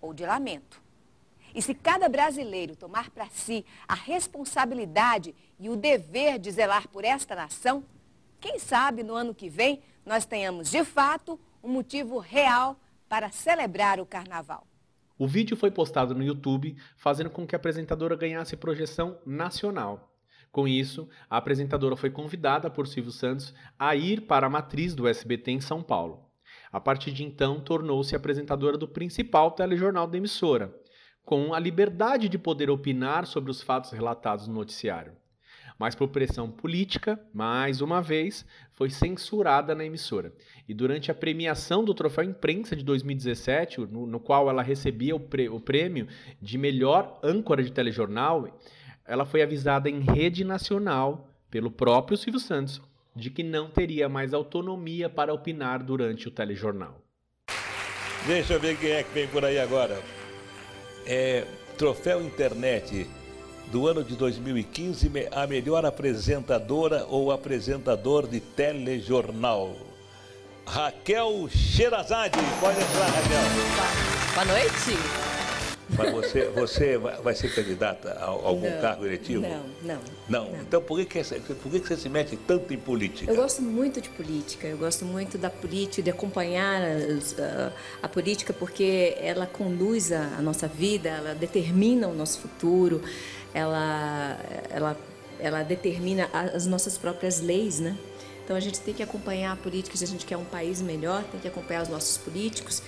ou 0.00 0.12
de 0.12 0.26
lamento. 0.26 0.82
E 1.54 1.60
se 1.60 1.74
cada 1.74 2.08
brasileiro 2.08 2.74
tomar 2.74 3.10
para 3.10 3.28
si 3.28 3.64
a 3.86 3.94
responsabilidade 3.94 5.34
e 5.58 5.68
o 5.68 5.76
dever 5.76 6.38
de 6.38 6.50
zelar 6.50 6.88
por 6.88 7.04
esta 7.04 7.34
nação, 7.34 7.84
quem 8.40 8.58
sabe 8.58 9.02
no 9.02 9.14
ano 9.14 9.34
que 9.34 9.48
vem 9.48 9.82
nós 10.04 10.24
tenhamos 10.24 10.70
de 10.70 10.84
fato 10.84 11.38
um 11.62 11.68
motivo 11.68 12.18
real 12.18 12.76
para 13.08 13.30
celebrar 13.30 14.00
o 14.00 14.06
carnaval. 14.06 14.66
O 15.18 15.26
vídeo 15.26 15.56
foi 15.56 15.70
postado 15.70 16.14
no 16.14 16.22
YouTube, 16.22 16.76
fazendo 16.96 17.30
com 17.30 17.46
que 17.46 17.54
a 17.54 17.58
apresentadora 17.58 18.16
ganhasse 18.16 18.56
projeção 18.56 19.18
nacional. 19.24 20.12
Com 20.50 20.68
isso, 20.68 21.08
a 21.30 21.36
apresentadora 21.38 21.96
foi 21.96 22.10
convidada 22.10 22.70
por 22.70 22.86
Silvio 22.86 23.12
Santos 23.12 23.54
a 23.78 23.96
ir 23.96 24.22
para 24.22 24.46
a 24.46 24.50
matriz 24.50 24.94
do 24.94 25.08
SBT 25.08 25.52
em 25.52 25.60
São 25.60 25.82
Paulo. 25.82 26.28
A 26.70 26.80
partir 26.80 27.12
de 27.12 27.24
então, 27.24 27.60
tornou-se 27.60 28.14
apresentadora 28.14 28.76
do 28.76 28.88
principal 28.88 29.52
telejornal 29.52 30.06
da 30.06 30.18
emissora, 30.18 30.74
com 31.24 31.54
a 31.54 31.58
liberdade 31.58 32.28
de 32.28 32.38
poder 32.38 32.68
opinar 32.68 33.26
sobre 33.26 33.50
os 33.50 33.62
fatos 33.62 33.92
relatados 33.92 34.46
no 34.46 34.54
noticiário 34.54 35.21
mas 35.82 35.96
por 35.96 36.06
pressão 36.06 36.48
política, 36.48 37.18
mais 37.34 37.80
uma 37.80 38.00
vez, 38.00 38.46
foi 38.70 38.88
censurada 38.88 39.74
na 39.74 39.84
emissora. 39.84 40.32
E 40.68 40.72
durante 40.72 41.10
a 41.10 41.14
premiação 41.14 41.82
do 41.82 41.92
Troféu 41.92 42.22
Imprensa 42.22 42.76
de 42.76 42.84
2017, 42.84 43.80
no, 43.80 44.06
no 44.06 44.20
qual 44.20 44.48
ela 44.48 44.62
recebia 44.62 45.16
o, 45.16 45.18
pre, 45.18 45.48
o 45.48 45.58
prêmio 45.58 46.06
de 46.40 46.56
melhor 46.56 47.18
âncora 47.20 47.64
de 47.64 47.72
telejornal, 47.72 48.56
ela 49.04 49.24
foi 49.24 49.42
avisada 49.42 49.90
em 49.90 49.98
rede 49.98 50.44
nacional 50.44 51.28
pelo 51.50 51.68
próprio 51.68 52.16
Silvio 52.16 52.38
Santos 52.38 52.80
de 53.16 53.28
que 53.28 53.42
não 53.42 53.68
teria 53.68 54.08
mais 54.08 54.32
autonomia 54.32 55.10
para 55.10 55.34
opinar 55.34 55.82
durante 55.82 56.28
o 56.28 56.30
telejornal. 56.30 57.02
Deixa 58.24 58.52
eu 58.52 58.60
ver 58.60 58.78
quem 58.78 58.92
é 58.92 59.02
que 59.02 59.12
vem 59.12 59.26
por 59.26 59.44
aí 59.44 59.58
agora. 59.58 60.00
É, 61.04 61.44
troféu 61.76 62.22
Internet 62.22 63.04
do 63.72 63.88
ano 63.88 64.04
de 64.04 64.14
2015 64.14 65.10
a 65.32 65.46
melhor 65.46 65.86
apresentadora 65.86 67.06
ou 67.08 67.32
apresentador 67.32 68.28
de 68.28 68.38
telejornal. 68.38 69.74
Raquel 70.66 71.48
Sherazade. 71.48 72.38
Pode 72.60 72.78
entrar, 72.78 73.06
Raquel. 73.06 74.34
Boa 74.34 74.44
noite. 74.44 75.31
Mas 75.96 76.10
você, 76.10 76.48
você 76.48 76.96
vai 76.96 77.34
ser 77.34 77.54
candidata 77.54 78.12
a 78.12 78.24
algum 78.24 78.68
não, 78.68 78.80
cargo 78.80 79.04
eletivo? 79.04 79.42
Não, 79.42 79.64
não, 79.82 80.00
não. 80.28 80.50
Não? 80.50 80.60
Então 80.60 80.80
por 80.80 80.98
que, 80.98 81.04
que, 81.04 81.54
por 81.54 81.70
que, 81.70 81.80
que 81.80 81.88
você 81.88 81.96
se 81.96 82.08
mete 82.08 82.36
tanto 82.36 82.72
em 82.72 82.78
política? 82.78 83.30
Eu 83.30 83.36
gosto 83.36 83.60
muito 83.62 84.00
de 84.00 84.08
política. 84.08 84.66
Eu 84.66 84.78
gosto 84.78 85.04
muito 85.04 85.36
da 85.36 85.50
política, 85.50 86.02
de 86.02 86.10
acompanhar 86.10 86.80
a, 86.82 87.72
a 88.02 88.08
política, 88.08 88.52
porque 88.52 89.16
ela 89.20 89.46
conduz 89.46 90.12
a, 90.12 90.22
a, 90.38 90.42
nossa 90.42 90.66
vida, 90.66 91.10
ela 91.10 91.34
determina 91.34 92.08
o 92.08 92.14
nosso 92.14 92.40
futuro, 92.40 93.02
ela, 93.52 94.38
ela, 94.70 94.96
ela 95.38 95.62
determina 95.62 96.28
as 96.32 96.66
nossas 96.66 96.96
próprias 96.96 97.40
leis, 97.40 97.80
né? 97.80 97.96
Então 98.44 98.56
a 98.56 98.60
gente 98.60 98.80
tem 98.80 98.92
que 98.92 99.02
acompanhar 99.02 99.52
a 99.52 99.56
política 99.56 99.96
se 99.96 100.04
a 100.04 100.06
gente 100.06 100.26
quer 100.26 100.36
um 100.36 100.44
país 100.44 100.82
melhor, 100.82 101.22
tem 101.24 101.38
que 101.38 101.46
acompanhar 101.46 101.82
os 101.82 101.88
nossos 101.88 102.18
políticos 102.18 102.82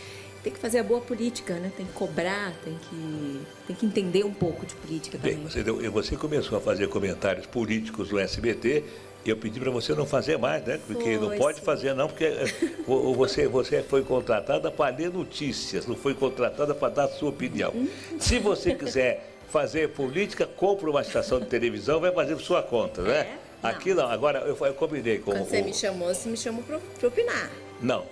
tem 0.44 0.52
que 0.52 0.58
fazer 0.58 0.78
a 0.78 0.82
boa 0.82 1.00
política, 1.00 1.54
né? 1.54 1.72
Tem 1.74 1.86
que 1.86 1.92
cobrar, 1.92 2.52
tem 2.62 2.74
que, 2.74 3.40
tem 3.66 3.74
que 3.74 3.86
entender 3.86 4.24
um 4.24 4.32
pouco 4.32 4.66
de 4.66 4.74
política 4.74 5.16
também. 5.16 5.36
Bem, 5.36 5.44
você, 5.44 5.62
você 5.88 6.16
começou 6.16 6.58
a 6.58 6.60
fazer 6.60 6.86
comentários 6.88 7.46
políticos 7.46 8.10
no 8.10 8.18
SBT 8.18 8.84
e 9.24 9.30
eu 9.30 9.38
pedi 9.38 9.58
para 9.58 9.70
você 9.70 9.94
não 9.94 10.04
fazer 10.04 10.36
mais, 10.36 10.62
né? 10.62 10.78
Porque 10.86 11.02
foi, 11.02 11.18
não 11.18 11.38
pode 11.38 11.60
sim. 11.60 11.64
fazer 11.64 11.94
não, 11.94 12.08
porque 12.08 12.26
eh, 12.26 12.46
você, 13.16 13.48
você 13.48 13.82
foi 13.82 14.02
contratada 14.02 14.70
para 14.70 14.94
ler 14.94 15.10
notícias, 15.10 15.86
não 15.86 15.96
foi 15.96 16.12
contratada 16.12 16.74
para 16.74 16.90
dar 16.90 17.08
sua 17.08 17.30
opinião. 17.30 17.70
Uhum. 17.70 17.88
Se 18.20 18.38
você 18.38 18.74
quiser 18.74 19.30
fazer 19.48 19.88
política, 19.90 20.46
compre 20.46 20.90
uma 20.90 21.00
estação 21.00 21.40
de 21.40 21.46
televisão, 21.46 22.00
vai 22.00 22.12
fazer 22.12 22.34
por 22.34 22.42
sua 22.42 22.62
conta, 22.62 23.00
né? 23.00 23.16
É? 23.16 23.38
Não. 23.62 23.70
Aqui 23.70 23.94
não, 23.94 24.06
agora 24.10 24.40
eu, 24.40 24.58
eu 24.60 24.74
combinei 24.74 25.20
com 25.20 25.32
Quando 25.32 25.48
você 25.48 25.62
o... 25.62 25.64
me 25.64 25.72
chamou, 25.72 26.14
você 26.14 26.28
me 26.28 26.36
chamou 26.36 26.62
para 26.62 27.08
opinar. 27.08 27.50
Não, 27.80 28.04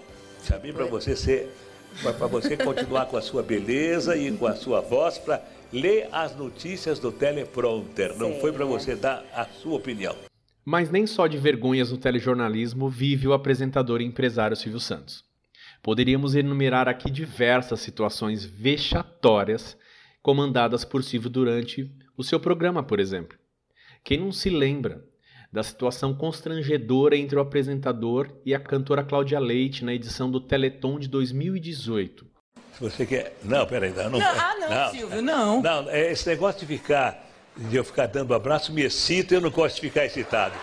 chamei 0.49 0.73
para 0.73 0.87
você 0.87 1.15
ser 1.15 1.53
para 2.01 2.27
você 2.27 2.57
continuar 2.57 3.07
com 3.07 3.17
a 3.17 3.23
sua 3.23 3.43
beleza 3.43 4.17
e 4.17 4.31
com 4.33 4.47
a 4.47 4.55
sua 4.55 4.81
voz 4.81 5.19
para 5.19 5.43
ler 5.73 6.09
as 6.13 6.37
notícias 6.37 6.99
do 6.99 7.11
teleprompter. 7.11 8.17
Não 8.17 8.35
Sim, 8.35 8.41
foi 8.41 8.53
para 8.53 8.65
você 8.65 8.95
dar 8.95 9.25
a 9.35 9.45
sua 9.45 9.77
opinião. 9.77 10.15
Mas 10.65 10.91
nem 10.91 11.07
só 11.07 11.27
de 11.27 11.39
vergonhas 11.39 11.91
no 11.91 11.99
telejornalismo 11.99 12.89
vive 12.89 13.27
o 13.27 13.33
apresentador 13.33 14.01
e 14.01 14.05
empresário 14.05 14.57
Silvio 14.57 14.81
Santos. 14.81 15.25
Poderíamos 15.83 16.37
enumerar 16.37 16.89
aqui 16.89 17.11
diversas 17.11 17.81
situações 17.81 18.45
vexatórias 18.45 19.77
comandadas 20.23 20.85
por 20.85 21.03
Silvio 21.03 21.29
durante 21.29 21.91
o 22.17 22.23
seu 22.23 22.39
programa, 22.39 22.83
por 22.83 23.01
exemplo. 23.01 23.37
Quem 24.05 24.21
não 24.21 24.31
se 24.31 24.49
lembra 24.51 25.05
da 25.53 25.63
situação 25.63 26.15
constrangedora 26.15 27.15
entre 27.15 27.37
o 27.37 27.41
apresentador 27.41 28.31
e 28.45 28.55
a 28.55 28.61
cantora 28.61 29.05
Cláudia 29.05 29.39
Leite 29.39 29.85
na 29.85 29.93
edição 29.93 30.31
do 30.31 30.41
Teleton 30.41 30.99
de 30.99 31.07
2018. 31.09 32.27
Se 32.73 32.81
você 32.81 33.05
quer. 33.05 33.37
Não, 33.45 33.67
peraí, 33.67 33.93
não. 33.93 34.05
não, 34.05 34.19
não 34.19 34.27
ah, 34.27 34.55
não, 34.59 34.71
não, 34.71 34.91
Silvio, 34.91 35.21
não. 35.21 35.61
Não, 35.61 35.91
é, 35.91 36.11
esse 36.11 36.27
negócio 36.27 36.61
de 36.61 36.67
ficar. 36.67 37.27
de 37.55 37.77
eu 37.77 37.85
ficar 37.85 38.07
dando 38.07 38.33
abraço 38.33 38.73
me 38.73 38.83
excita, 38.83 39.35
eu 39.35 39.43
não 39.43 39.51
gosto 39.51 39.75
de 39.75 39.83
ficar 39.83 40.07
excitado. 40.07 40.55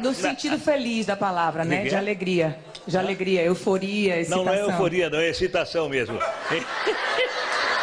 no 0.00 0.14
sentido 0.14 0.56
feliz 0.60 1.04
da 1.04 1.16
palavra, 1.16 1.64
né? 1.64 1.82
De 1.82 1.96
alegria. 1.96 2.56
De 2.86 2.96
alegria, 2.96 3.42
euforia, 3.42 4.20
excitação. 4.20 4.44
Não, 4.44 4.52
não 4.52 4.60
é 4.60 4.62
euforia, 4.62 5.10
não, 5.10 5.18
é 5.18 5.30
excitação 5.30 5.88
mesmo. 5.88 6.16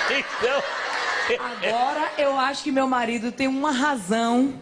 então. 0.09 0.63
Agora 1.39 2.11
eu 2.17 2.37
acho 2.37 2.63
que 2.63 2.71
meu 2.71 2.87
marido 2.87 3.31
tem 3.31 3.47
uma 3.47 3.71
razão 3.71 4.53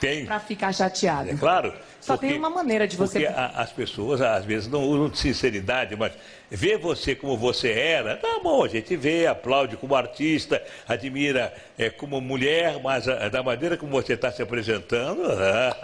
tem. 0.00 0.24
para 0.24 0.40
ficar 0.40 0.72
chateado. 0.72 1.30
É 1.30 1.34
claro. 1.34 1.72
Só 2.00 2.14
porque, 2.14 2.28
tem 2.28 2.38
uma 2.38 2.48
maneira 2.48 2.88
de 2.88 2.96
você. 2.96 3.20
Porque 3.20 3.38
a, 3.38 3.46
as 3.56 3.70
pessoas 3.70 4.22
às 4.22 4.44
vezes 4.44 4.66
não 4.66 4.82
usam 4.82 5.10
de 5.10 5.18
sinceridade, 5.18 5.94
mas 5.94 6.12
ver 6.50 6.78
você 6.78 7.14
como 7.14 7.36
você 7.36 7.70
era, 7.70 8.16
tá 8.16 8.40
bom, 8.42 8.64
a 8.64 8.68
gente 8.68 8.96
vê, 8.96 9.26
aplaude 9.26 9.76
como 9.76 9.94
artista, 9.94 10.62
admira 10.88 11.52
é, 11.78 11.90
como 11.90 12.20
mulher, 12.20 12.80
mas 12.82 13.06
a, 13.06 13.28
da 13.28 13.42
maneira 13.42 13.76
como 13.76 13.92
você 13.92 14.14
está 14.14 14.32
se 14.32 14.42
apresentando, 14.42 15.22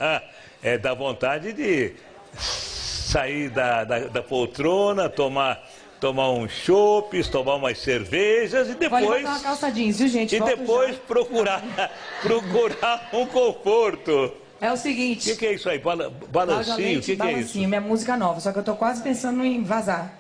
é 0.63 0.79
da 0.79 0.95
vontade 0.95 1.53
de 1.53 1.93
sair 2.39 3.51
da, 3.51 3.85
da, 3.85 3.99
da 4.01 4.23
poltrona, 4.23 5.09
tomar 5.09 5.63
tomar 6.01 6.31
um 6.31 6.49
chopes, 6.49 7.29
tomar 7.29 7.57
umas 7.57 7.79
cervejas 7.79 8.69
e 8.69 8.75
depois. 8.75 9.05
Botar 9.05 9.19
uma 9.19 9.41
calça 9.41 9.71
jeans, 9.71 9.99
viu, 9.99 10.09
gente? 10.09 10.35
E 10.35 10.39
Volto 10.39 10.57
depois 10.57 10.95
já. 10.95 11.01
procurar, 11.07 11.63
procurar 12.23 13.09
um 13.13 13.27
conforto. 13.27 14.33
É 14.61 14.73
o 14.73 14.77
seguinte. 14.77 15.31
O 15.31 15.33
que, 15.33 15.39
que, 15.39 15.47
é 15.47 15.53
isso 15.55 15.69
aí? 15.69 15.79
Bala, 15.79 16.13
balancinho? 16.31 16.99
O 16.99 17.03
que, 17.03 17.17
que 17.17 17.23
é 17.23 17.33
isso? 17.33 17.59
minha 17.59 17.81
música 17.81 18.17
nova, 18.17 18.41
só 18.41 18.53
que 18.53 18.59
eu 18.59 18.65
tô 18.65 18.75
quase 18.75 19.03
pensando 19.03 19.45
em 19.45 19.63
vazar. 19.63 20.19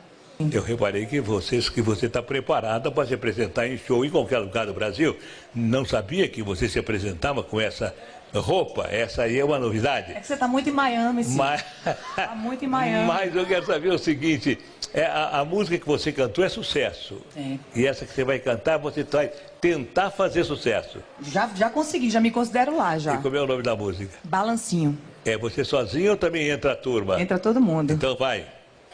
Eu 0.52 0.62
reparei 0.62 1.06
que 1.06 1.18
você 1.18 1.58
que 1.60 1.80
você 1.80 2.06
está 2.06 2.22
preparada 2.22 2.90
para 2.90 3.06
se 3.06 3.14
apresentar 3.14 3.66
em 3.66 3.78
show 3.78 4.04
em 4.04 4.10
qualquer 4.10 4.38
lugar 4.38 4.66
do 4.66 4.74
Brasil. 4.74 5.16
Não 5.54 5.82
sabia 5.82 6.28
que 6.28 6.42
você 6.42 6.68
se 6.68 6.78
apresentava 6.78 7.42
com 7.42 7.58
essa 7.58 7.94
roupa. 8.40 8.86
Essa 8.90 9.22
aí 9.22 9.38
é 9.38 9.44
uma 9.44 9.58
novidade. 9.58 10.12
É 10.12 10.20
que 10.20 10.26
você 10.26 10.34
está 10.34 10.48
muito 10.48 10.68
em 10.68 10.72
Miami, 10.72 11.24
sim. 11.24 11.36
Mas... 11.36 11.64
Está 11.84 12.34
muito 12.34 12.64
em 12.64 12.68
Miami. 12.68 13.06
Mas 13.06 13.34
eu 13.34 13.46
quero 13.46 13.66
saber 13.66 13.88
o 13.88 13.98
seguinte: 13.98 14.58
é, 14.92 15.04
a, 15.04 15.40
a, 15.40 15.44
música 15.44 15.78
que 15.78 15.86
você 15.86 16.12
cantou 16.12 16.44
é 16.44 16.48
sucesso. 16.48 17.20
É. 17.36 17.56
E 17.74 17.86
essa 17.86 18.06
que 18.06 18.12
você 18.12 18.24
vai 18.24 18.38
cantar, 18.38 18.78
você 18.78 19.04
vai 19.04 19.30
tentar 19.60 20.10
fazer 20.10 20.44
sucesso. 20.44 21.02
Já, 21.20 21.50
já 21.54 21.68
consegui, 21.68 22.10
já 22.10 22.20
me 22.20 22.30
considero 22.30 22.76
lá 22.76 22.98
já. 22.98 23.14
E 23.14 23.18
como 23.18 23.36
é 23.36 23.40
o 23.40 23.46
nome 23.46 23.62
da 23.62 23.76
música? 23.76 24.12
Balancinho. 24.24 24.96
É 25.24 25.36
você 25.36 25.64
sozinho 25.64 26.12
ou 26.12 26.16
também 26.16 26.48
entra 26.48 26.72
a 26.72 26.76
turma? 26.76 27.20
Entra 27.20 27.38
todo 27.38 27.60
mundo. 27.60 27.92
Então 27.92 28.16
vai. 28.16 28.46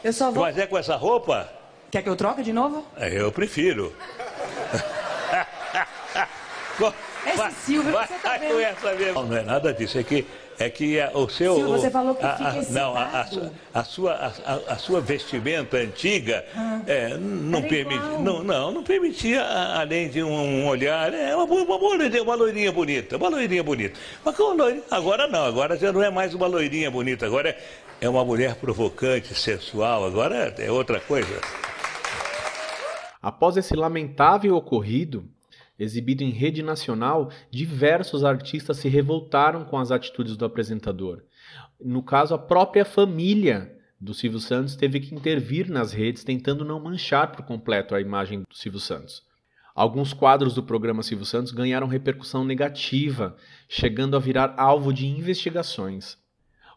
Eu 0.03 0.11
só 0.11 0.31
vou. 0.31 0.43
Mas 0.43 0.57
é 0.57 0.67
com 0.67 0.77
essa 0.77 0.95
roupa? 0.95 1.49
Quer 1.91 2.01
que 2.01 2.09
eu 2.09 2.15
troque 2.15 2.41
de 2.41 2.51
novo? 2.51 2.83
É, 2.97 3.21
eu 3.21 3.31
prefiro. 3.31 3.93
Esse 7.25 7.37
vai, 7.37 7.51
Silvio, 7.51 7.91
vai, 7.91 8.07
você 8.07 8.13
tá 8.15 8.37
vendo? 8.37 8.59
Essa 8.59 8.93
mesmo. 8.93 9.13
Não, 9.13 9.27
não 9.27 9.37
é 9.37 9.43
nada 9.43 9.73
disso, 9.73 9.97
é 9.97 10.03
que, 10.03 10.25
é 10.59 10.69
que 10.69 10.97
o 11.13 11.29
seu... 11.29 11.55
Silvio, 11.55 11.77
você 11.77 11.89
falou 11.89 12.15
que 12.15 12.25
a, 12.25 12.35
fica 12.35 12.49
a, 12.49 12.71
Não, 12.71 12.95
a, 12.97 13.27
a, 13.73 13.83
sua, 13.83 14.13
a, 14.13 14.73
a, 14.73 14.75
sua 14.75 14.99
vestimenta 14.99 15.77
antiga 15.77 16.45
ah, 16.55 16.81
é, 16.85 17.17
não, 17.17 17.61
permite, 17.61 18.03
não, 18.19 18.43
não, 18.43 18.71
não 18.71 18.83
permitia, 18.83 19.41
além 19.43 20.09
de 20.09 20.21
um, 20.21 20.67
olhar, 20.67 21.13
é 21.13 21.35
uma, 21.35 21.45
uma, 21.45 21.75
uma 21.75 22.35
loirinha 22.35 22.71
bonita, 22.71 23.15
uma 23.15 23.29
loirinha 23.29 23.63
bonita. 23.63 23.99
Mas 24.23 24.35
agora 24.91 25.27
não, 25.27 25.45
agora 25.45 25.77
já 25.77 25.91
não 25.93 26.03
é 26.03 26.09
mais 26.09 26.33
uma 26.33 26.47
loirinha 26.47 26.91
bonita, 26.91 27.25
agora 27.25 27.49
é, 27.49 27.57
é 28.01 28.09
uma 28.09 28.25
mulher 28.25 28.55
provocante, 28.55 29.33
sensual, 29.33 30.05
agora 30.05 30.53
é 30.57 30.69
outra 30.69 30.99
coisa. 30.99 31.39
Após 33.21 33.55
esse 33.55 33.73
lamentável 33.73 34.53
ocorrido, 34.57 35.23
Exibido 35.77 36.23
em 36.23 36.29
rede 36.29 36.61
nacional, 36.61 37.31
diversos 37.49 38.23
artistas 38.23 38.77
se 38.77 38.87
revoltaram 38.87 39.65
com 39.65 39.77
as 39.77 39.91
atitudes 39.91 40.37
do 40.37 40.45
apresentador. 40.45 41.23
No 41.81 42.03
caso, 42.03 42.33
a 42.35 42.37
própria 42.37 42.85
família 42.85 43.75
do 43.99 44.13
Silvio 44.13 44.39
Santos 44.39 44.75
teve 44.75 44.99
que 44.99 45.15
intervir 45.15 45.69
nas 45.71 45.91
redes 45.91 46.23
tentando 46.23 46.63
não 46.63 46.79
manchar 46.79 47.31
por 47.31 47.43
completo 47.45 47.95
a 47.95 48.01
imagem 48.01 48.41
do 48.41 48.55
Silvio 48.55 48.79
Santos. 48.79 49.23
Alguns 49.73 50.13
quadros 50.13 50.53
do 50.53 50.61
programa 50.61 51.01
Silvio 51.01 51.25
Santos 51.25 51.51
ganharam 51.51 51.87
repercussão 51.87 52.45
negativa, 52.45 53.35
chegando 53.67 54.15
a 54.15 54.19
virar 54.19 54.53
alvo 54.57 54.93
de 54.93 55.07
investigações. 55.07 56.17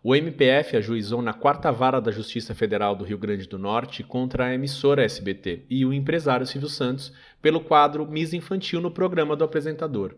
O 0.09 0.15
MPF 0.15 0.77
ajuizou 0.77 1.21
na 1.21 1.33
quarta 1.33 1.73
vara 1.73 2.01
da 2.01 2.13
Justiça 2.13 2.55
Federal 2.55 2.95
do 2.95 3.03
Rio 3.03 3.19
Grande 3.19 3.49
do 3.49 3.59
Norte 3.59 4.05
contra 4.05 4.45
a 4.47 4.55
emissora 4.55 5.03
SBT 5.03 5.67
e 5.69 5.85
o 5.85 5.93
empresário 5.93 6.47
Silvio 6.47 6.69
Santos 6.69 7.13
pelo 7.43 7.59
quadro 7.59 8.07
Misa 8.07 8.37
Infantil 8.37 8.81
no 8.81 8.89
programa 8.89 9.35
do 9.35 9.43
apresentador. 9.43 10.15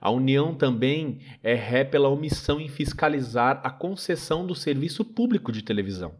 A 0.00 0.08
União 0.08 0.54
também 0.54 1.18
é 1.42 1.52
ré 1.52 1.82
pela 1.82 2.08
omissão 2.08 2.60
em 2.60 2.68
fiscalizar 2.68 3.60
a 3.64 3.70
concessão 3.70 4.46
do 4.46 4.54
serviço 4.54 5.04
público 5.04 5.50
de 5.50 5.62
televisão. 5.62 6.14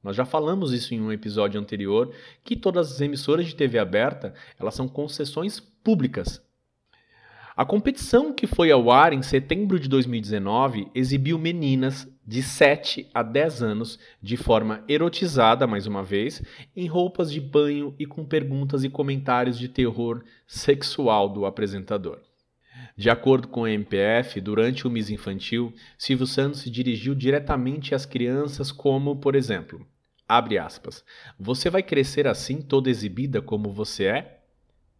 Nós 0.00 0.14
já 0.14 0.24
falamos 0.24 0.72
isso 0.72 0.94
em 0.94 1.00
um 1.00 1.10
episódio 1.10 1.60
anterior, 1.60 2.14
que 2.44 2.54
todas 2.54 2.92
as 2.92 3.00
emissoras 3.00 3.48
de 3.48 3.56
TV 3.56 3.80
aberta, 3.80 4.32
elas 4.60 4.76
são 4.76 4.86
concessões 4.86 5.58
públicas 5.58 6.40
a 7.58 7.64
competição 7.64 8.32
que 8.32 8.46
foi 8.46 8.70
ao 8.70 8.88
ar 8.88 9.12
em 9.12 9.20
setembro 9.20 9.80
de 9.80 9.88
2019 9.88 10.92
exibiu 10.94 11.36
meninas 11.36 12.06
de 12.28 12.42
7 12.42 13.08
a 13.14 13.22
10 13.22 13.62
anos 13.62 13.98
de 14.20 14.36
forma 14.36 14.84
erotizada, 14.86 15.66
mais 15.66 15.86
uma 15.86 16.02
vez, 16.02 16.42
em 16.76 16.86
roupas 16.86 17.32
de 17.32 17.40
banho 17.40 17.94
e 17.98 18.04
com 18.04 18.22
perguntas 18.22 18.84
e 18.84 18.90
comentários 18.90 19.58
de 19.58 19.66
terror 19.66 20.22
sexual 20.46 21.30
do 21.30 21.46
apresentador. 21.46 22.20
De 22.94 23.08
acordo 23.08 23.48
com 23.48 23.62
o 23.62 23.66
MPF, 23.66 24.42
durante 24.42 24.86
o 24.86 24.90
Miss 24.90 25.08
Infantil, 25.08 25.72
Silvio 25.96 26.26
Santos 26.26 26.60
se 26.60 26.70
dirigiu 26.70 27.14
diretamente 27.14 27.94
às 27.94 28.04
crianças 28.04 28.70
como, 28.70 29.16
por 29.16 29.34
exemplo, 29.34 29.86
abre 30.28 30.58
aspas, 30.58 31.02
você 31.40 31.70
vai 31.70 31.82
crescer 31.82 32.26
assim 32.26 32.60
toda 32.60 32.90
exibida 32.90 33.40
como 33.40 33.72
você 33.72 34.04
é? 34.04 34.40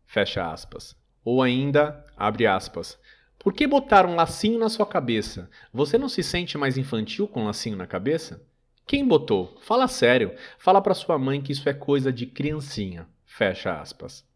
Fecha 0.06 0.50
aspas. 0.50 0.96
Ou 1.22 1.42
ainda, 1.42 2.06
abre 2.16 2.46
aspas, 2.46 2.98
Por 3.38 3.52
que 3.52 3.66
botar 3.66 4.04
um 4.04 4.16
lacinho 4.16 4.58
na 4.58 4.68
sua 4.68 4.84
cabeça? 4.84 5.48
Você 5.72 5.96
não 5.96 6.08
se 6.08 6.22
sente 6.22 6.58
mais 6.58 6.76
infantil 6.76 7.28
com 7.28 7.42
um 7.42 7.46
lacinho 7.46 7.76
na 7.76 7.86
cabeça? 7.86 8.42
Quem 8.84 9.06
botou? 9.06 9.56
Fala 9.62 9.86
sério. 9.86 10.34
Fala 10.58 10.80
para 10.80 10.94
sua 10.94 11.18
mãe 11.18 11.40
que 11.40 11.52
isso 11.52 11.68
é 11.68 11.72
coisa 11.72 12.12
de 12.12 12.26
criancinha. 12.26 13.06
Fecha 13.24 13.80
aspas. 13.80 14.26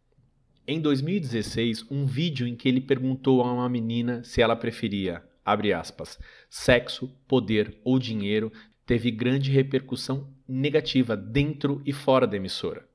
Em 0.66 0.80
2016, 0.80 1.86
um 1.90 2.06
vídeo 2.06 2.46
em 2.46 2.54
que 2.54 2.68
ele 2.68 2.80
perguntou 2.80 3.42
a 3.42 3.52
uma 3.52 3.68
menina 3.68 4.22
se 4.22 4.40
ela 4.40 4.54
preferia, 4.54 5.20
abre 5.44 5.72
aspas, 5.72 6.20
sexo, 6.48 7.08
poder 7.26 7.80
ou 7.82 7.98
dinheiro, 7.98 8.52
teve 8.86 9.10
grande 9.10 9.50
repercussão 9.50 10.32
negativa 10.46 11.16
dentro 11.16 11.82
e 11.84 11.92
fora 11.92 12.28
da 12.28 12.36
emissora. 12.36 12.86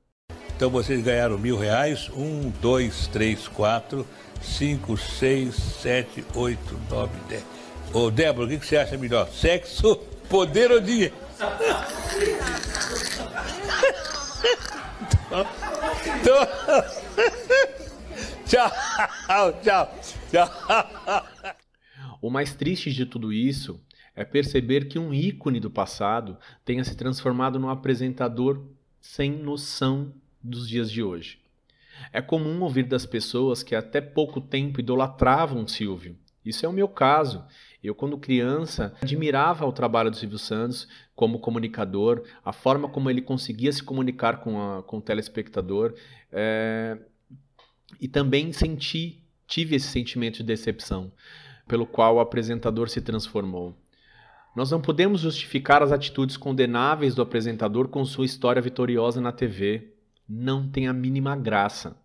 Então 0.58 0.70
vocês 0.70 1.04
ganharam 1.04 1.38
mil 1.38 1.56
reais, 1.56 2.10
um, 2.16 2.50
dois, 2.60 3.06
três, 3.06 3.46
quatro, 3.46 4.04
5, 4.42 4.96
6, 4.96 5.54
7, 5.54 6.24
8, 6.34 6.80
9, 6.90 7.12
10. 7.28 7.44
Ô, 7.94 8.10
Débora, 8.10 8.44
o 8.44 8.48
que, 8.50 8.66
você 8.66 8.76
acha 8.76 8.98
melhor? 8.98 9.28
Sexo, 9.28 9.94
poder 10.28 10.72
ou 10.72 10.80
dinheiro? 10.80 11.14
Então, 16.20 16.48
tchau, 18.44 18.72
tchau, 19.62 19.94
tchau. 20.28 21.24
O 22.20 22.28
mais 22.30 22.52
triste 22.52 22.92
de 22.92 23.06
tudo 23.06 23.32
isso 23.32 23.80
é 24.12 24.24
perceber 24.24 24.88
que 24.88 24.98
um 24.98 25.14
ícone 25.14 25.60
do 25.60 25.70
passado 25.70 26.36
tenha 26.64 26.82
se 26.82 26.96
transformado 26.96 27.60
num 27.60 27.70
apresentador 27.70 28.60
sem 29.00 29.30
noção 29.30 30.12
dos 30.42 30.68
dias 30.68 30.90
de 30.90 31.02
hoje. 31.02 31.38
É 32.12 32.20
comum 32.20 32.62
ouvir 32.62 32.84
das 32.84 33.04
pessoas 33.04 33.62
que 33.62 33.74
até 33.74 34.00
pouco 34.00 34.40
tempo 34.40 34.80
idolatravam 34.80 35.66
Silvio. 35.66 36.16
Isso 36.44 36.64
é 36.64 36.68
o 36.68 36.72
meu 36.72 36.88
caso. 36.88 37.44
Eu, 37.82 37.94
quando 37.94 38.18
criança, 38.18 38.94
admirava 39.02 39.66
o 39.66 39.72
trabalho 39.72 40.10
do 40.10 40.16
Silvio 40.16 40.38
Santos 40.38 40.88
como 41.14 41.38
comunicador, 41.38 42.24
a 42.44 42.52
forma 42.52 42.88
como 42.88 43.10
ele 43.10 43.20
conseguia 43.20 43.72
se 43.72 43.82
comunicar 43.82 44.38
com, 44.40 44.60
a, 44.60 44.82
com 44.82 44.98
o 44.98 45.02
telespectador. 45.02 45.94
É... 46.32 46.98
E 48.00 48.08
também 48.08 48.52
senti, 48.52 49.22
tive 49.46 49.76
esse 49.76 49.88
sentimento 49.88 50.38
de 50.38 50.44
decepção, 50.44 51.12
pelo 51.66 51.86
qual 51.86 52.16
o 52.16 52.20
apresentador 52.20 52.88
se 52.88 53.00
transformou. 53.00 53.76
Nós 54.56 54.70
não 54.70 54.80
podemos 54.80 55.20
justificar 55.20 55.82
as 55.82 55.92
atitudes 55.92 56.36
condenáveis 56.36 57.14
do 57.14 57.22
apresentador 57.22 57.88
com 57.88 58.04
sua 58.04 58.24
história 58.24 58.60
vitoriosa 58.60 59.20
na 59.20 59.32
TV 59.32 59.97
não 60.28 60.68
tem 60.68 60.86
a 60.86 60.92
mínima 60.92 61.34
graça. 61.34 61.96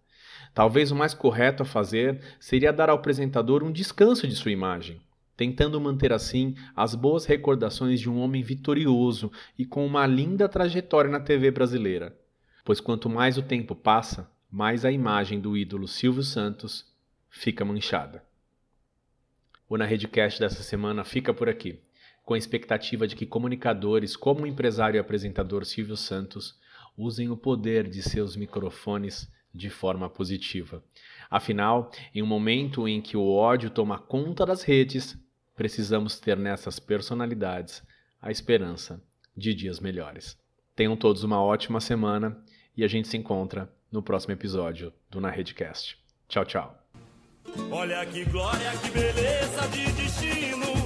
Talvez 0.53 0.91
o 0.91 0.95
mais 0.95 1.13
correto 1.13 1.63
a 1.63 1.65
fazer 1.65 2.21
seria 2.39 2.71
dar 2.71 2.89
ao 2.89 2.97
apresentador 2.97 3.63
um 3.63 3.71
descanso 3.71 4.27
de 4.27 4.35
sua 4.35 4.51
imagem, 4.51 5.01
tentando 5.35 5.81
manter 5.81 6.13
assim 6.13 6.55
as 6.75 6.93
boas 6.93 7.25
recordações 7.25 7.99
de 7.99 8.09
um 8.09 8.19
homem 8.19 8.43
vitorioso 8.43 9.31
e 9.57 9.65
com 9.65 9.85
uma 9.85 10.05
linda 10.05 10.47
trajetória 10.47 11.09
na 11.09 11.19
TV 11.19 11.51
brasileira. 11.51 12.15
Pois 12.63 12.79
quanto 12.79 13.09
mais 13.09 13.37
o 13.37 13.41
tempo 13.41 13.75
passa, 13.75 14.29
mais 14.49 14.85
a 14.85 14.91
imagem 14.91 15.39
do 15.39 15.57
ídolo 15.57 15.87
Silvio 15.87 16.23
Santos 16.23 16.85
fica 17.29 17.65
manchada. 17.65 18.23
O 19.67 19.75
Na 19.75 19.85
Redcast 19.85 20.39
dessa 20.39 20.61
semana 20.61 21.03
fica 21.03 21.33
por 21.33 21.49
aqui, 21.49 21.79
com 22.23 22.35
a 22.35 22.37
expectativa 22.37 23.07
de 23.07 23.15
que 23.15 23.25
comunicadores 23.25 24.15
como 24.15 24.43
o 24.43 24.47
empresário 24.47 24.97
e 24.97 24.99
apresentador 24.99 25.65
Silvio 25.65 25.97
Santos 25.97 26.55
usem 26.97 27.29
o 27.29 27.37
poder 27.37 27.87
de 27.87 28.01
seus 28.01 28.35
microfones 28.35 29.29
de 29.53 29.69
forma 29.69 30.09
positiva. 30.09 30.83
Afinal, 31.29 31.91
em 32.13 32.21
um 32.21 32.25
momento 32.25 32.87
em 32.87 33.01
que 33.01 33.15
o 33.15 33.27
ódio 33.27 33.69
toma 33.69 33.99
conta 33.99 34.45
das 34.45 34.63
redes, 34.63 35.17
precisamos 35.55 36.19
ter 36.19 36.37
nessas 36.37 36.79
personalidades 36.79 37.83
a 38.21 38.31
esperança 38.31 39.01
de 39.35 39.53
dias 39.53 39.79
melhores. 39.79 40.37
Tenham 40.75 40.95
todos 40.95 41.23
uma 41.23 41.41
ótima 41.41 41.79
semana 41.79 42.43
e 42.75 42.83
a 42.83 42.87
gente 42.87 43.07
se 43.07 43.17
encontra 43.17 43.71
no 43.91 44.01
próximo 44.01 44.33
episódio 44.33 44.91
do 45.09 45.21
Na 45.21 45.29
Redcast. 45.29 45.97
Tchau, 46.27 46.45
tchau. 46.45 46.77
Olha 47.69 48.03
que 48.05 48.25
glória, 48.25 48.71
que 48.77 48.89
beleza 48.89 49.67
de 49.67 49.91
destino 49.91 50.82